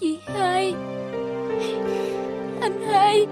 [0.01, 0.75] Chị hai.
[2.61, 3.27] Anh hai.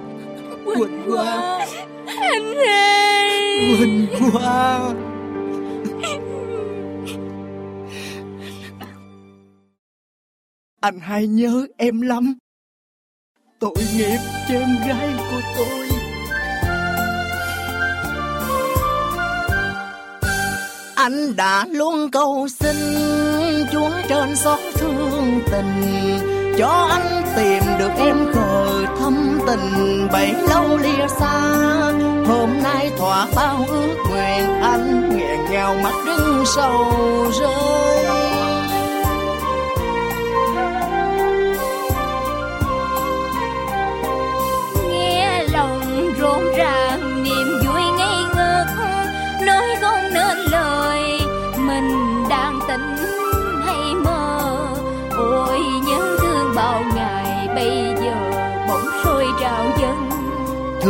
[0.64, 1.66] Quỳnh Hoa.
[2.06, 3.76] Anh hai.
[3.78, 4.80] Quỳnh Hoa.
[10.80, 12.34] Anh hai nhớ em lắm.
[13.60, 15.89] Tội nghiệp cho em gái của tôi
[21.00, 22.76] Anh đã luôn cầu xin
[23.72, 25.82] Chúa trên xót thương tình.
[26.58, 30.08] Cho anh tìm được em khờ thâm tình.
[30.12, 31.32] Bấy lâu lìa xa,
[32.26, 34.60] Hôm nay thỏa bao ước nguyện.
[34.62, 36.86] Anh nghẹn ngào mắt đứng sầu
[37.40, 38.04] rơi.
[44.90, 46.89] Nghe lòng rộn ràng.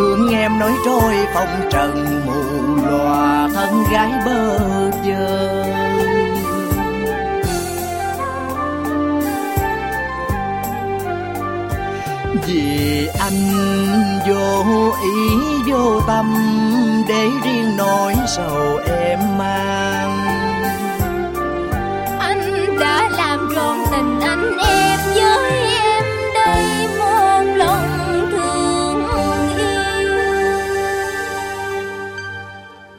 [0.01, 4.59] Thương em nói trôi phong trần mù lòa thân gái bơ
[4.91, 5.65] vơ.
[12.47, 13.41] Vì anh
[14.29, 14.65] vô
[15.03, 15.29] ý
[15.67, 16.35] vô tâm
[17.09, 19.70] Để riêng nỗi sầu em mang.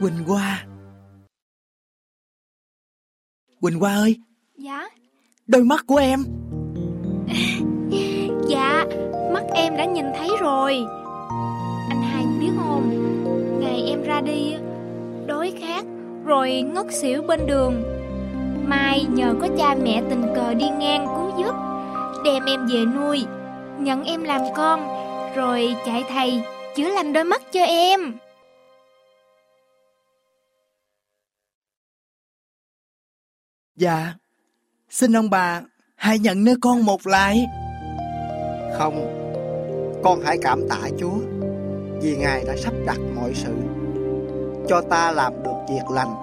[0.02, 0.64] Quỳnh Hoa.
[3.60, 4.16] Quỳnh Hoa ơi.
[4.58, 4.88] Dạ.
[5.46, 6.24] Đôi mắt của em.
[8.48, 8.84] Dạ
[9.32, 10.84] Mắt em đã nhìn thấy rồi.
[11.88, 12.90] Anh hai biết không?
[13.60, 14.54] Ngày em ra đi
[15.26, 15.84] Đói khát
[16.24, 17.82] Rồi ngất xỉu bên đường.
[18.66, 21.54] Mai nhờ có cha mẹ tình cờ đi ngang cứu giúp
[22.24, 23.24] Đem em về nuôi
[23.78, 24.80] Nhận em làm con
[25.36, 26.42] Rồi chạy thầy
[26.76, 28.12] Chữa lành đôi mắt cho em
[33.76, 34.14] Dạ.
[34.90, 35.62] Xin ông bà
[35.94, 37.46] Hãy nhận nơi con một lại.
[38.78, 38.94] Không
[40.04, 41.18] Con hãy cảm tạ Chúa
[42.02, 43.54] Vì Ngài đã sắp đặt mọi sự
[44.68, 46.14] Cho ta làm được việc lành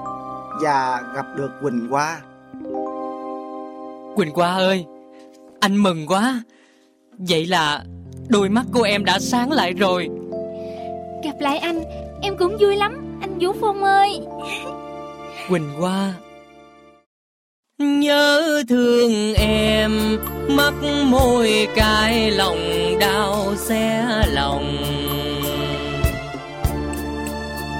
[0.61, 2.21] Và gặp được Quỳnh Hoa.
[4.15, 4.85] Quỳnh Hoa ơi
[5.59, 6.43] Anh mừng quá.
[7.17, 7.83] Vậy là
[8.27, 10.09] đôi mắt của em đã sáng lại rồi.
[11.23, 11.83] Gặp lại anh
[12.21, 14.19] Em cũng vui lắm Anh Vũ Phong ơi.
[15.49, 16.13] Quỳnh Hoa
[17.79, 20.17] Nhớ thương em,
[20.47, 20.73] mắc
[21.03, 24.77] môi cay lòng, đau xé lòng.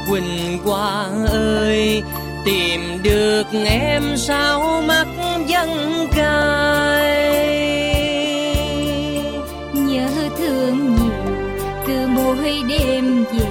[0.10, 2.04] Quỳnh Hoa ơi,
[2.45, 5.06] Tìm được em sao mắt
[5.50, 7.50] vẫn cay?
[9.74, 11.20] Nhớ thương nhiều
[11.88, 13.45] cứ mỗi đêm về,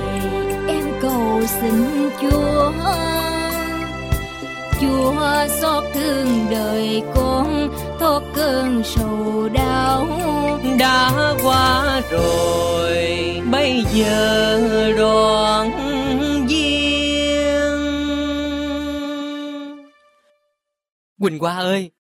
[0.69, 2.58] em cầu xin chúa
[4.81, 7.69] chúa xót thương đời con
[7.99, 10.07] thoát cơn sầu đau
[10.79, 11.13] đã
[11.43, 15.71] qua rồi bây giờ đoạn
[16.49, 16.99] duyên
[21.21, 21.91] Quỳnh Hoa ơi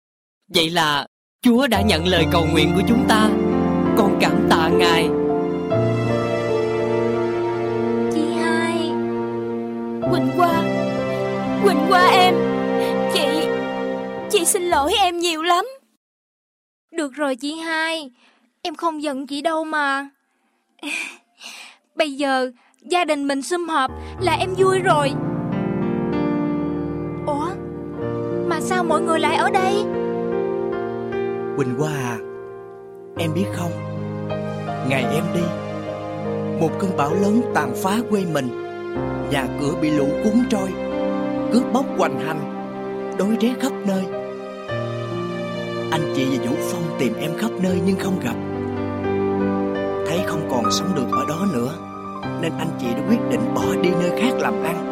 [0.54, 1.06] Vậy là
[1.42, 3.28] Chúa đã nhận lời cầu nguyện của chúng ta.
[3.96, 5.08] Con cảm tạ Ngài.
[8.14, 8.76] Chị hai
[10.10, 10.62] Quỳnh qua
[11.64, 12.47] Quỳnh qua em
[14.30, 15.66] Chị xin lỗi em nhiều lắm.
[16.90, 18.10] Được rồi chị hai
[18.62, 20.08] Em không giận chị đâu mà.
[21.94, 22.50] Bây giờ
[22.82, 25.12] Gia đình mình sum họp Là em vui rồi.
[27.26, 27.48] Ủa
[28.46, 29.74] Mà sao mọi người lại ở đây?
[31.56, 32.18] Quỳnh Hoa à
[33.18, 33.72] Em biết không?
[34.88, 35.44] Ngày em đi
[36.60, 38.48] Một cơn bão lớn tàn phá quê mình.
[39.30, 40.68] Nhà cửa bị lũ cuốn trôi
[41.52, 42.54] Cướp bóc hoành hành
[43.18, 44.17] Đối ré khắp nơi
[45.90, 48.34] Anh chị và Vũ Phong tìm em khắp nơi nhưng không gặp.
[50.06, 51.74] Thấy không còn sống được ở đó nữa
[52.42, 54.84] Nên anh chị đã quyết định bỏ đi nơi khác làm ăn.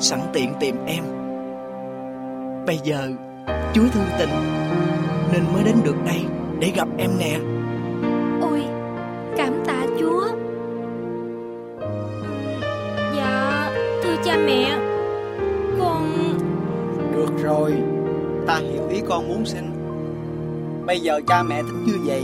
[0.00, 1.04] Sẵn tiện tìm em.
[2.66, 3.08] Bây giờ
[3.74, 4.28] Chúa thương tình
[5.32, 6.24] Nên mới đến được đây
[6.60, 7.38] Để gặp em nè.
[8.40, 8.62] Ôi
[9.36, 10.26] Cảm tạ Chúa.
[13.16, 13.70] Dạ
[14.02, 14.78] Thưa cha mẹ
[15.78, 16.08] Con
[17.12, 17.72] Được rồi,
[18.46, 19.83] ta hiểu ý con muốn xin.
[20.86, 22.22] Bây giờ cha mẹ thích như vậy.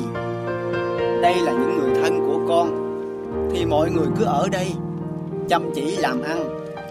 [1.22, 2.90] Đây là những người thân của con.
[3.52, 4.72] Thì mọi người cứ ở đây,
[5.48, 6.44] chăm chỉ làm ăn,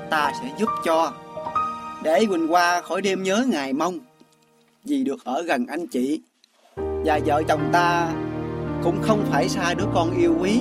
[0.09, 1.11] ta sẽ giúp cho.
[2.03, 3.99] Để Quỳnh Hoa khỏi đêm nhớ ngày mong.
[4.86, 6.22] Vì được ở gần anh chị.
[6.76, 8.07] Và vợ chồng ta
[8.84, 10.59] cũng không phải xa đứa con yêu quý.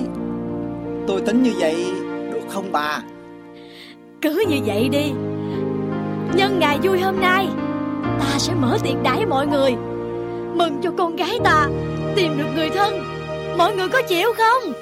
[1.07, 1.85] Tôi tính như vậy
[2.33, 3.01] được không bà?
[4.21, 5.11] Cứ như vậy đi
[6.33, 7.47] Nhân ngày vui hôm nay
[8.03, 9.75] Ta sẽ mở tiệc đãi mọi người
[10.59, 11.67] Mừng cho con gái ta
[12.15, 13.03] Tìm được người thân
[13.57, 14.73] Mọi người có chịu không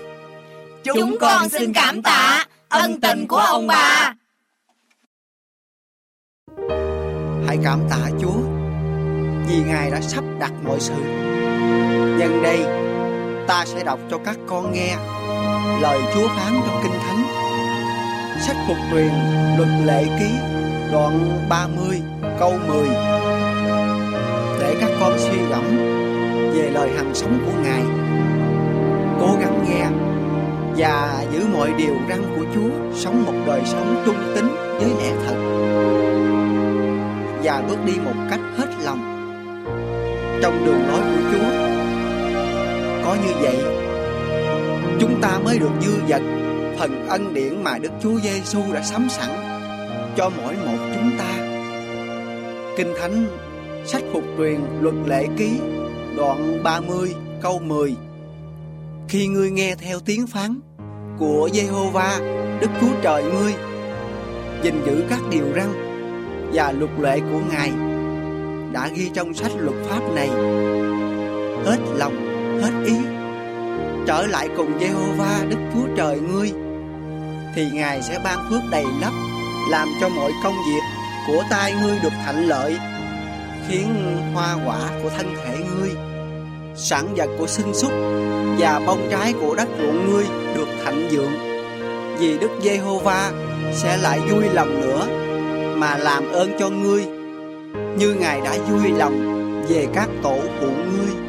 [0.83, 4.13] Chúng con xin cảm tạ ân tình của ông bà.
[7.47, 8.41] Hãy cảm tạ Chúa
[9.47, 10.93] vì Ngài đã sắp đặt mọi sự.
[12.19, 12.65] Nhân đây,
[13.47, 14.95] ta sẽ đọc cho các con nghe
[15.81, 17.23] lời Chúa phán trong Kinh Thánh.
[18.41, 19.11] Sách phục truyền
[19.57, 20.29] luật lệ ký
[20.91, 22.01] đoạn 30
[22.39, 23.46] câu 10 để
[24.81, 25.77] các con suy gẫm
[26.53, 27.81] về lời hằng sống của Ngài.
[29.19, 29.85] Cố gắng nghe
[30.77, 34.45] và giữ mọi điều răn của Chúa sống một đời sống trung tín
[34.79, 35.35] với lẽ thật
[37.43, 38.99] và bước đi một cách hết lòng
[40.41, 41.49] trong đường lối của Chúa.
[43.05, 43.57] Có như vậy,
[44.99, 46.21] chúng ta mới được dư dật
[46.79, 49.29] phần ân điển mà Đức Chúa Giêsu đã sắm sẵn
[50.15, 51.31] cho mỗi một chúng ta.
[52.77, 53.25] Kinh Thánh,
[53.87, 55.59] sách phục truyền luật lệ ký,
[56.17, 57.95] đoạn 30 câu 10.
[59.09, 60.59] Khi ngươi nghe theo tiếng phán
[61.19, 62.19] của Giê-hô-va,
[62.61, 63.53] Đức Chúa Trời ngươi,
[64.63, 65.67] gìn giữ các điều răn
[66.53, 67.71] và luật lệ của Ngài
[68.73, 70.29] đã ghi trong sách luật pháp này
[71.65, 72.15] hết lòng
[72.61, 72.95] hết ý
[74.07, 76.51] trở lại cùng Giê-hô-va Đức Chúa Trời ngươi
[77.55, 79.13] thì Ngài sẽ ban phước đầy lấp
[79.71, 80.81] làm cho mọi công việc
[81.27, 82.77] của tay ngươi được thạnh lợi
[83.67, 83.87] khiến
[84.33, 85.91] hoa quả của thân thể ngươi
[86.75, 87.91] sản vật của sinh súc
[88.57, 91.57] và bông trái của đất ruộng ngươi được thạnh vượng
[92.19, 93.31] vì Đức Giê-hô-va
[93.73, 95.07] sẽ lại vui lòng nữa
[95.77, 97.05] mà làm ơn cho ngươi,
[97.97, 101.26] như Ngài đã vui lòng về các tổ phụ ngươi.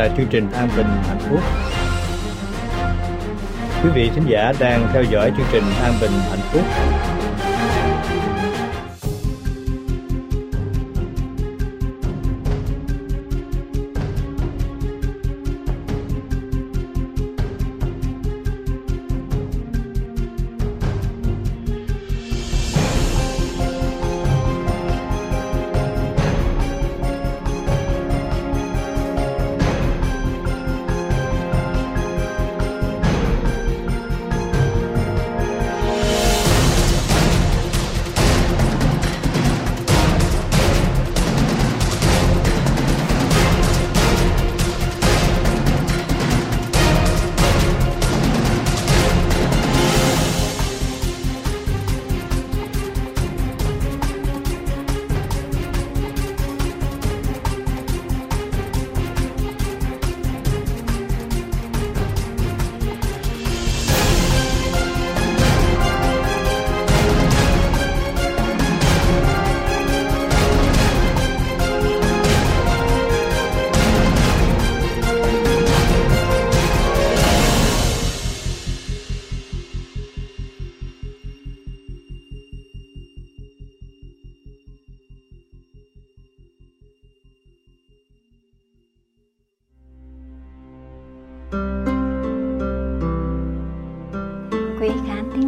[0.00, 1.40] Là chương trình An Bình Hạnh Phúc.
[3.82, 6.62] Quý vị thính giả đang theo dõi chương trình An Bình Hạnh Phúc.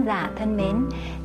[0.07, 0.77] Giả thân mến,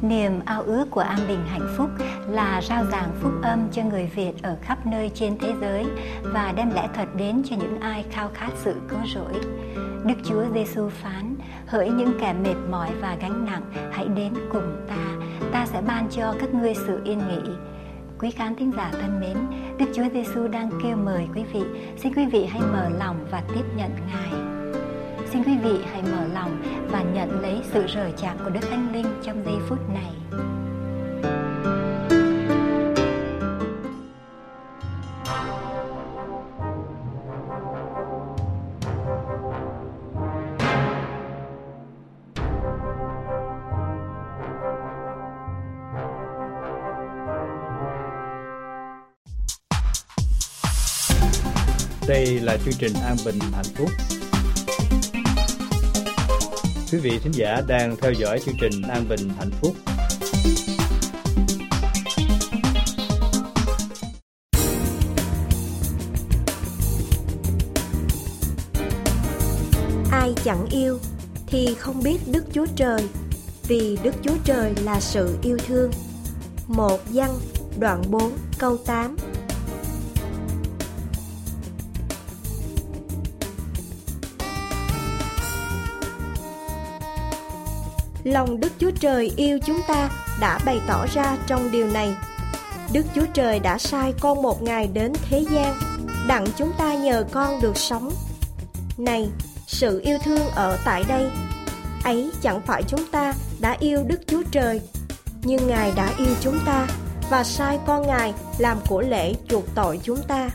[0.02, 1.90] niềm ao ước của An Bình Hạnh Phúc
[2.30, 5.86] là rao giảng phúc âm cho người Việt ở khắp nơi trên thế giới
[6.24, 9.42] và đem lẽ thật đến cho những ai khao khát sự cứu rỗi.
[10.06, 11.36] Đức Chúa Giêsu phán:
[11.68, 13.62] Hỡi những kẻ mệt mỏi và gánh nặng,
[13.92, 17.52] hãy đến cùng ta, ta sẽ ban cho các ngươi sự yên nghỉ.
[18.20, 19.38] Quý khán thính giả thân mến,
[19.78, 21.62] Đức Chúa Giêsu đang kêu mời quý vị,
[21.98, 24.57] xin quý vị hãy mở lòng và tiếp nhận Ngài.
[25.32, 26.62] Xin quý vị hãy mở lòng
[26.92, 30.12] và nhận lấy sự rời chạc của Đức Thánh Linh trong giây phút này.
[52.08, 53.90] Đây là chương trình An Bình Hạnh Phúc.
[56.92, 59.76] Quý vị thính giả đang theo dõi chương trình An Bình Hạnh Phúc.
[70.12, 71.00] Ai chẳng yêu
[71.48, 73.02] thì không biết Đức Chúa Trời,
[73.68, 75.92] vì Đức Chúa Trời là sự yêu thương.
[76.68, 77.32] Một văn
[77.80, 79.16] đoạn 4 câu 8
[88.28, 90.10] lòng Đức Chúa Trời yêu chúng ta
[90.40, 92.16] đã bày tỏ ra trong điều này.
[92.94, 95.80] Đức Chúa Trời đã sai con một ngày đến thế gian,
[96.28, 98.12] đặng chúng ta nhờ con được sống.
[98.98, 99.30] Này,
[99.68, 101.30] sự yêu thương ở tại đây,
[102.04, 104.82] ấy chẳng phải chúng ta đã yêu Đức Chúa Trời,
[105.44, 106.88] nhưng Ngài đã yêu chúng ta
[107.30, 110.50] và sai con Ngài làm của lễ chuộc tội chúng ta.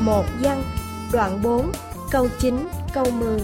[0.00, 0.62] Một văn,
[1.12, 1.72] đoạn 4,
[2.10, 3.40] câu 9, câu 10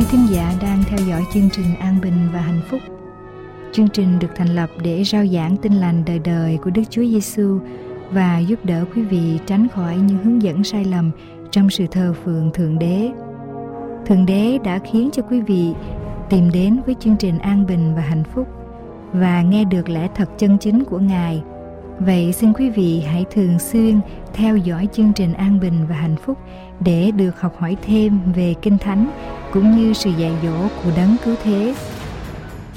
[0.00, 2.80] Quý thính giả đang theo dõi chương trình An Bình và Hạnh Phúc.
[3.72, 7.02] Chương trình được thành lập để rao giảng tin lành đời đời của Đức Chúa
[7.02, 7.58] Giêsu
[8.10, 11.10] và giúp đỡ quý vị tránh khỏi những hướng dẫn sai lầm
[11.50, 13.10] trong sự thờ phượng Thượng Đế.
[14.06, 15.72] Thượng Đế đã khiến cho quý vị
[16.30, 18.48] tìm đến với chương trình An Bình và Hạnh Phúc
[19.12, 21.42] và nghe được lẽ thật chân chính của Ngài.
[21.98, 24.00] Vậy xin quý vị hãy thường xuyên
[24.34, 26.38] theo dõi chương trình An Bình và Hạnh Phúc
[26.80, 29.10] để được học hỏi thêm về Kinh Thánh
[29.52, 31.74] cũng như sự dạy dỗ của đấng cứu thế.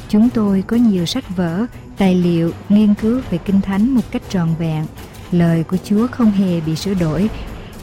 [0.10, 1.66] Chúng tôi có nhiều sách vở,
[1.98, 4.86] tài liệu nghiên cứu về Kinh Thánh một cách trọn vẹn.
[5.32, 7.30] Lời của Chúa không hề bị sửa đổi.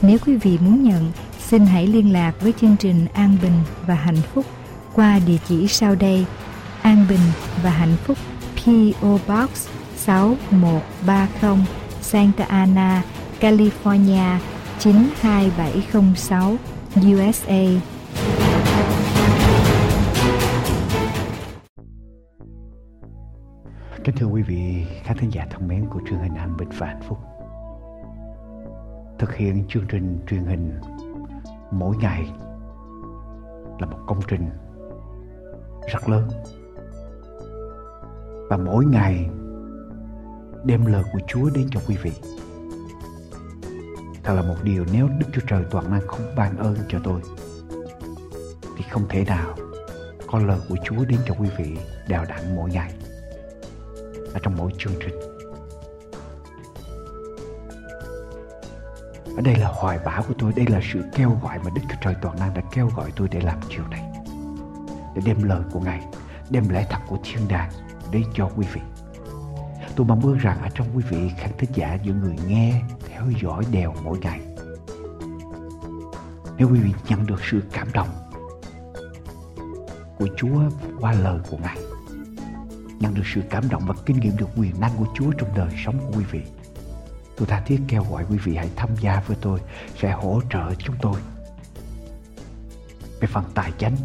[0.01, 3.95] Nếu quý vị muốn nhận, xin hãy liên lạc với chương trình An Bình và
[3.95, 4.45] Hạnh Phúc
[4.93, 6.25] qua địa chỉ sau đây
[6.81, 7.19] An Bình
[7.63, 8.17] và Hạnh Phúc
[8.55, 9.17] P.O.
[9.27, 9.67] Box
[9.97, 11.65] 6130
[12.01, 13.03] Santa Ana,
[13.39, 14.37] California
[14.79, 16.57] 92706
[16.95, 17.63] USA
[24.03, 26.87] Kính thưa quý vị, khán thính giả thân mến của truyền hình An Bình và
[26.87, 27.17] Hạnh Phúc.
[29.19, 30.79] Thực hiện chương trình truyền hình
[31.71, 32.31] mỗi ngày
[33.79, 34.49] là một công trình
[35.93, 36.27] rất lớn.
[38.49, 39.29] Và mỗi ngày
[40.65, 42.11] đem lời của Chúa đến cho quý vị.
[44.23, 47.21] Thật là một điều nếu Đức Chúa Trời toàn năng không ban ơn cho tôi,
[48.77, 49.55] Thì không thể nào
[50.27, 51.77] có lời của Chúa đến cho quý vị
[52.07, 52.93] đều đặn mỗi ngày
[54.33, 55.19] ở trong mỗi chương trình.
[59.35, 61.95] Ở đây là hoài bão của tôi, đây là sự kêu gọi mà Đức Chúa
[62.01, 64.03] Trời Toàn Năng đã kêu gọi tôi để làm chiều này.
[65.15, 66.01] Để đem lời của Ngài,
[66.49, 67.71] đem lẽ thật của thiên đàng
[68.11, 68.81] đến cho quý vị.
[69.95, 73.23] Tôi mong ước rằng ở trong quý vị khán thính giả những người nghe, theo
[73.41, 74.41] dõi đều mỗi ngày.
[76.57, 78.09] Nếu quý vị nhận được sự cảm động
[80.17, 80.61] của Chúa
[80.99, 81.77] qua lời của Ngài
[83.01, 85.69] nhận được sự cảm động và kinh nghiệm được quyền năng của Chúa trong đời
[85.85, 86.41] sống của quý vị.
[87.37, 89.59] Tôi tha thiết kêu gọi quý vị hãy tham gia với tôi,
[89.97, 91.21] sẽ hỗ trợ chúng tôi
[93.19, 93.95] về phần tài chính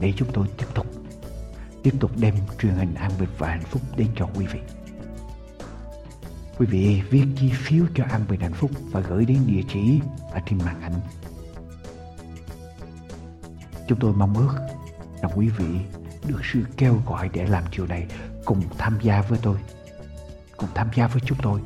[0.00, 0.86] để chúng tôi tiếp tục
[1.82, 4.60] tiếp tục đem truyền hình an bình và hạnh phúc đến cho quý vị.
[6.58, 10.00] Quý vị viết chi phiếu cho An Bình Hạnh Phúc và gửi đến địa chỉ
[10.32, 11.00] ở trên màn ảnh.
[13.88, 14.54] Chúng tôi mong ước
[15.22, 15.66] rằng quý vị
[16.28, 18.06] được sự kêu gọi để làm điều này,
[18.44, 19.56] cùng tham gia với tôi.
[20.56, 21.60] Cùng tham gia với chúng tôi,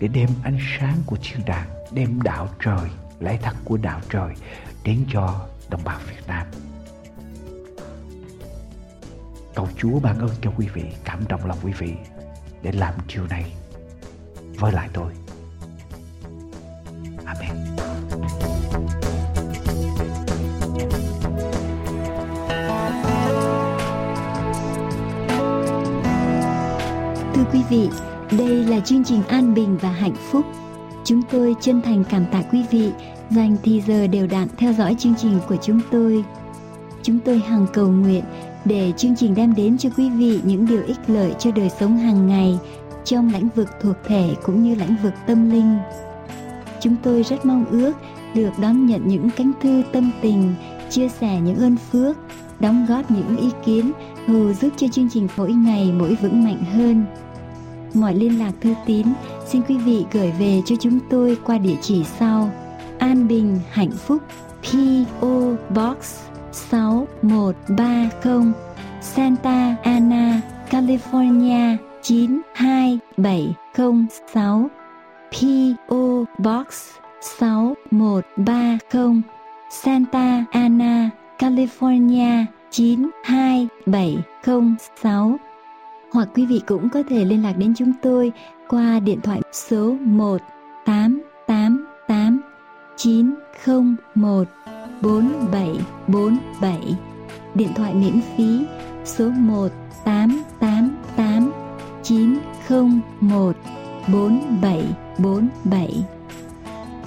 [0.00, 2.90] để đem ánh sáng của thiên đàng, đem đạo trời
[3.20, 4.34] lẽ thật của đạo trời
[4.84, 6.46] đến cho đồng bào Việt Nam.
[9.54, 11.94] Cầu Chúa ban ơn cho quý vị, cảm động lòng quý vị
[12.62, 13.52] để làm điều này
[14.58, 15.12] với lại tôi.
[17.24, 17.65] Amen.
[27.70, 27.88] Vị.
[28.38, 30.44] Đây là chương trình An Bình và Hạnh Phúc.
[31.04, 32.90] Chúng tôi chân thành cảm tạ quý vị
[33.30, 36.24] dành thì giờ đều đặn theo dõi chương trình của chúng tôi.
[37.02, 38.24] Chúng tôi hằng cầu nguyện
[38.64, 41.96] để chương trình đem đến cho quý vị những điều ích lợi cho đời sống
[41.96, 42.58] hàng ngày
[43.04, 45.78] trong lĩnh vực thuộc thể cũng như lĩnh vực tâm linh.
[46.80, 47.92] Chúng tôi rất mong ước
[48.34, 50.54] được đón nhận những cánh thư tâm tình,
[50.90, 52.16] chia sẻ những ơn phước,
[52.60, 53.92] đóng góp những ý kiến
[54.26, 57.04] hầu giúp cho chương trình mỗi ngày mỗi vững mạnh hơn.
[57.96, 59.06] Mọi liên lạc thư tín
[59.46, 62.50] xin quý vị gửi về cho chúng tôi qua địa chỉ sau.
[62.98, 64.22] An Bình Hạnh Phúc
[64.62, 66.20] PO Box
[66.52, 68.52] 6130
[69.00, 70.40] Santa Ana,
[70.70, 74.68] California 92706
[75.32, 76.66] PO Box
[77.38, 79.22] 6130
[79.70, 85.38] Santa Ana, California 92706
[86.16, 88.32] hoặc quý vị cũng có thể liên lạc đến chúng tôi
[88.68, 92.40] qua điện thoại số 1888
[92.96, 94.48] 901
[95.02, 96.96] 4747
[97.54, 98.66] điện thoại miễn phí
[99.04, 101.52] số 1888
[102.02, 103.56] 901
[104.12, 106.04] 4747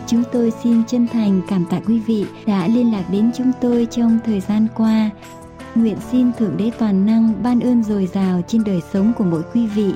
[0.08, 3.88] Chúng tôi xin chân thành cảm tạ quý vị đã liên lạc đến chúng tôi
[3.92, 5.10] trong thời gian qua.
[5.76, 9.42] Nguyện xin Thượng Đế Toàn Năng ban ơn dồi dào trên đời sống của mỗi
[9.54, 9.94] quý vị.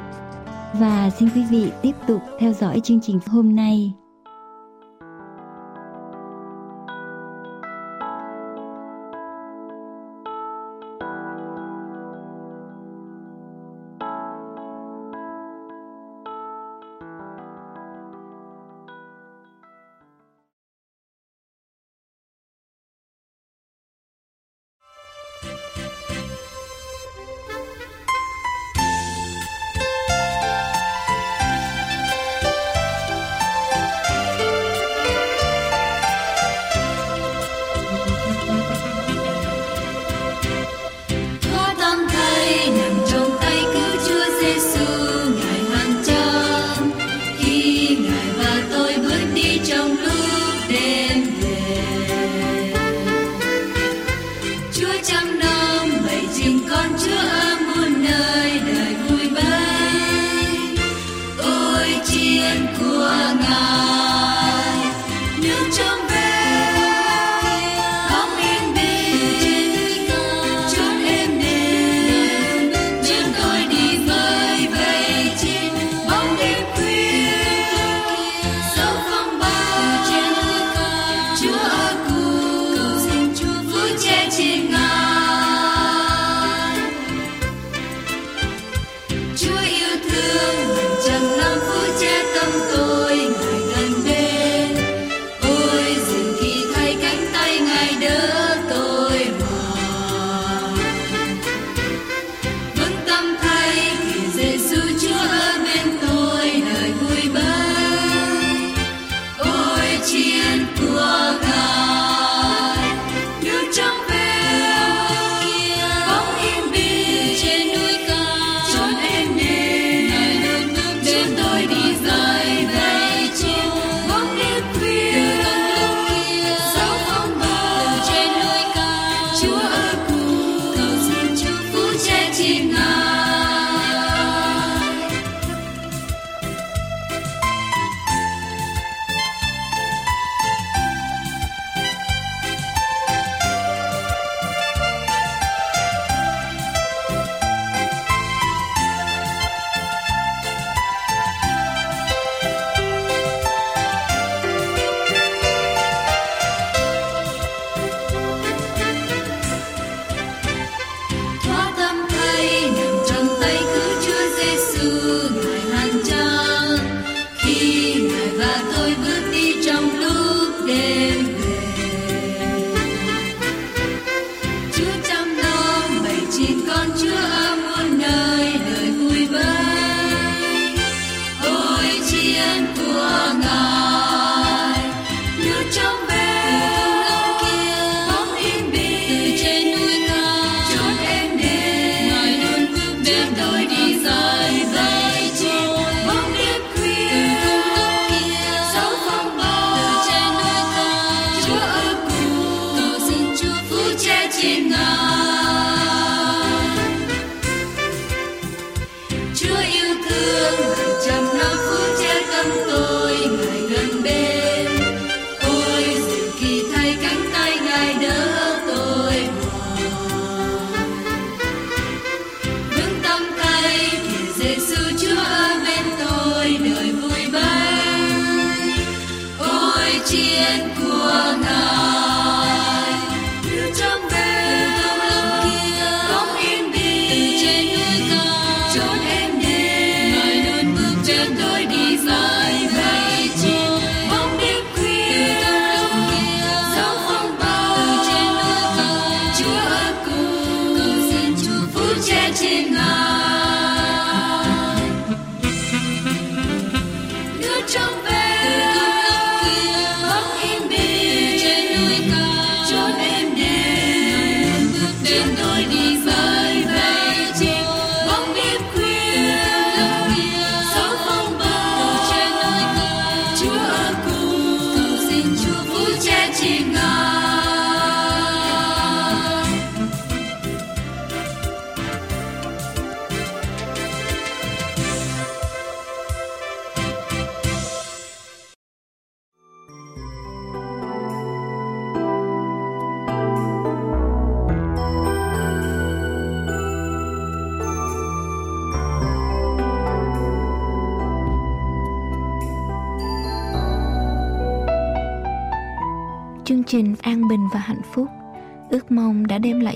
[0.74, 3.94] Và xin quý vị tiếp tục theo dõi chương trình hôm nay.
[25.44, 25.83] Bye.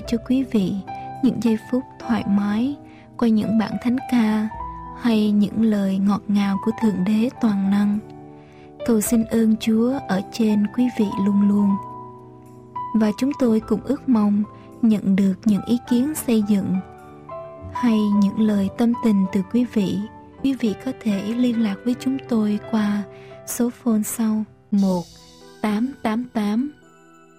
[0.08, 0.74] Cho quý vị
[1.22, 2.76] những giây phút thoải mái
[3.16, 4.48] qua những bản thánh ca
[5.00, 7.98] hay những lời ngọt ngào của Thượng Đế Toàn Năng.
[8.86, 11.70] Cầu xin ơn Chúa ở trên quý vị luôn luôn.
[12.94, 14.42] Và chúng tôi cũng ước mong
[14.82, 16.74] nhận được những ý kiến xây dựng
[17.72, 19.98] hay những lời tâm tình từ quý vị.
[20.42, 23.02] Quý vị có thể liên lạc với chúng tôi qua
[23.46, 25.02] số phone sau 1
[25.62, 26.72] 888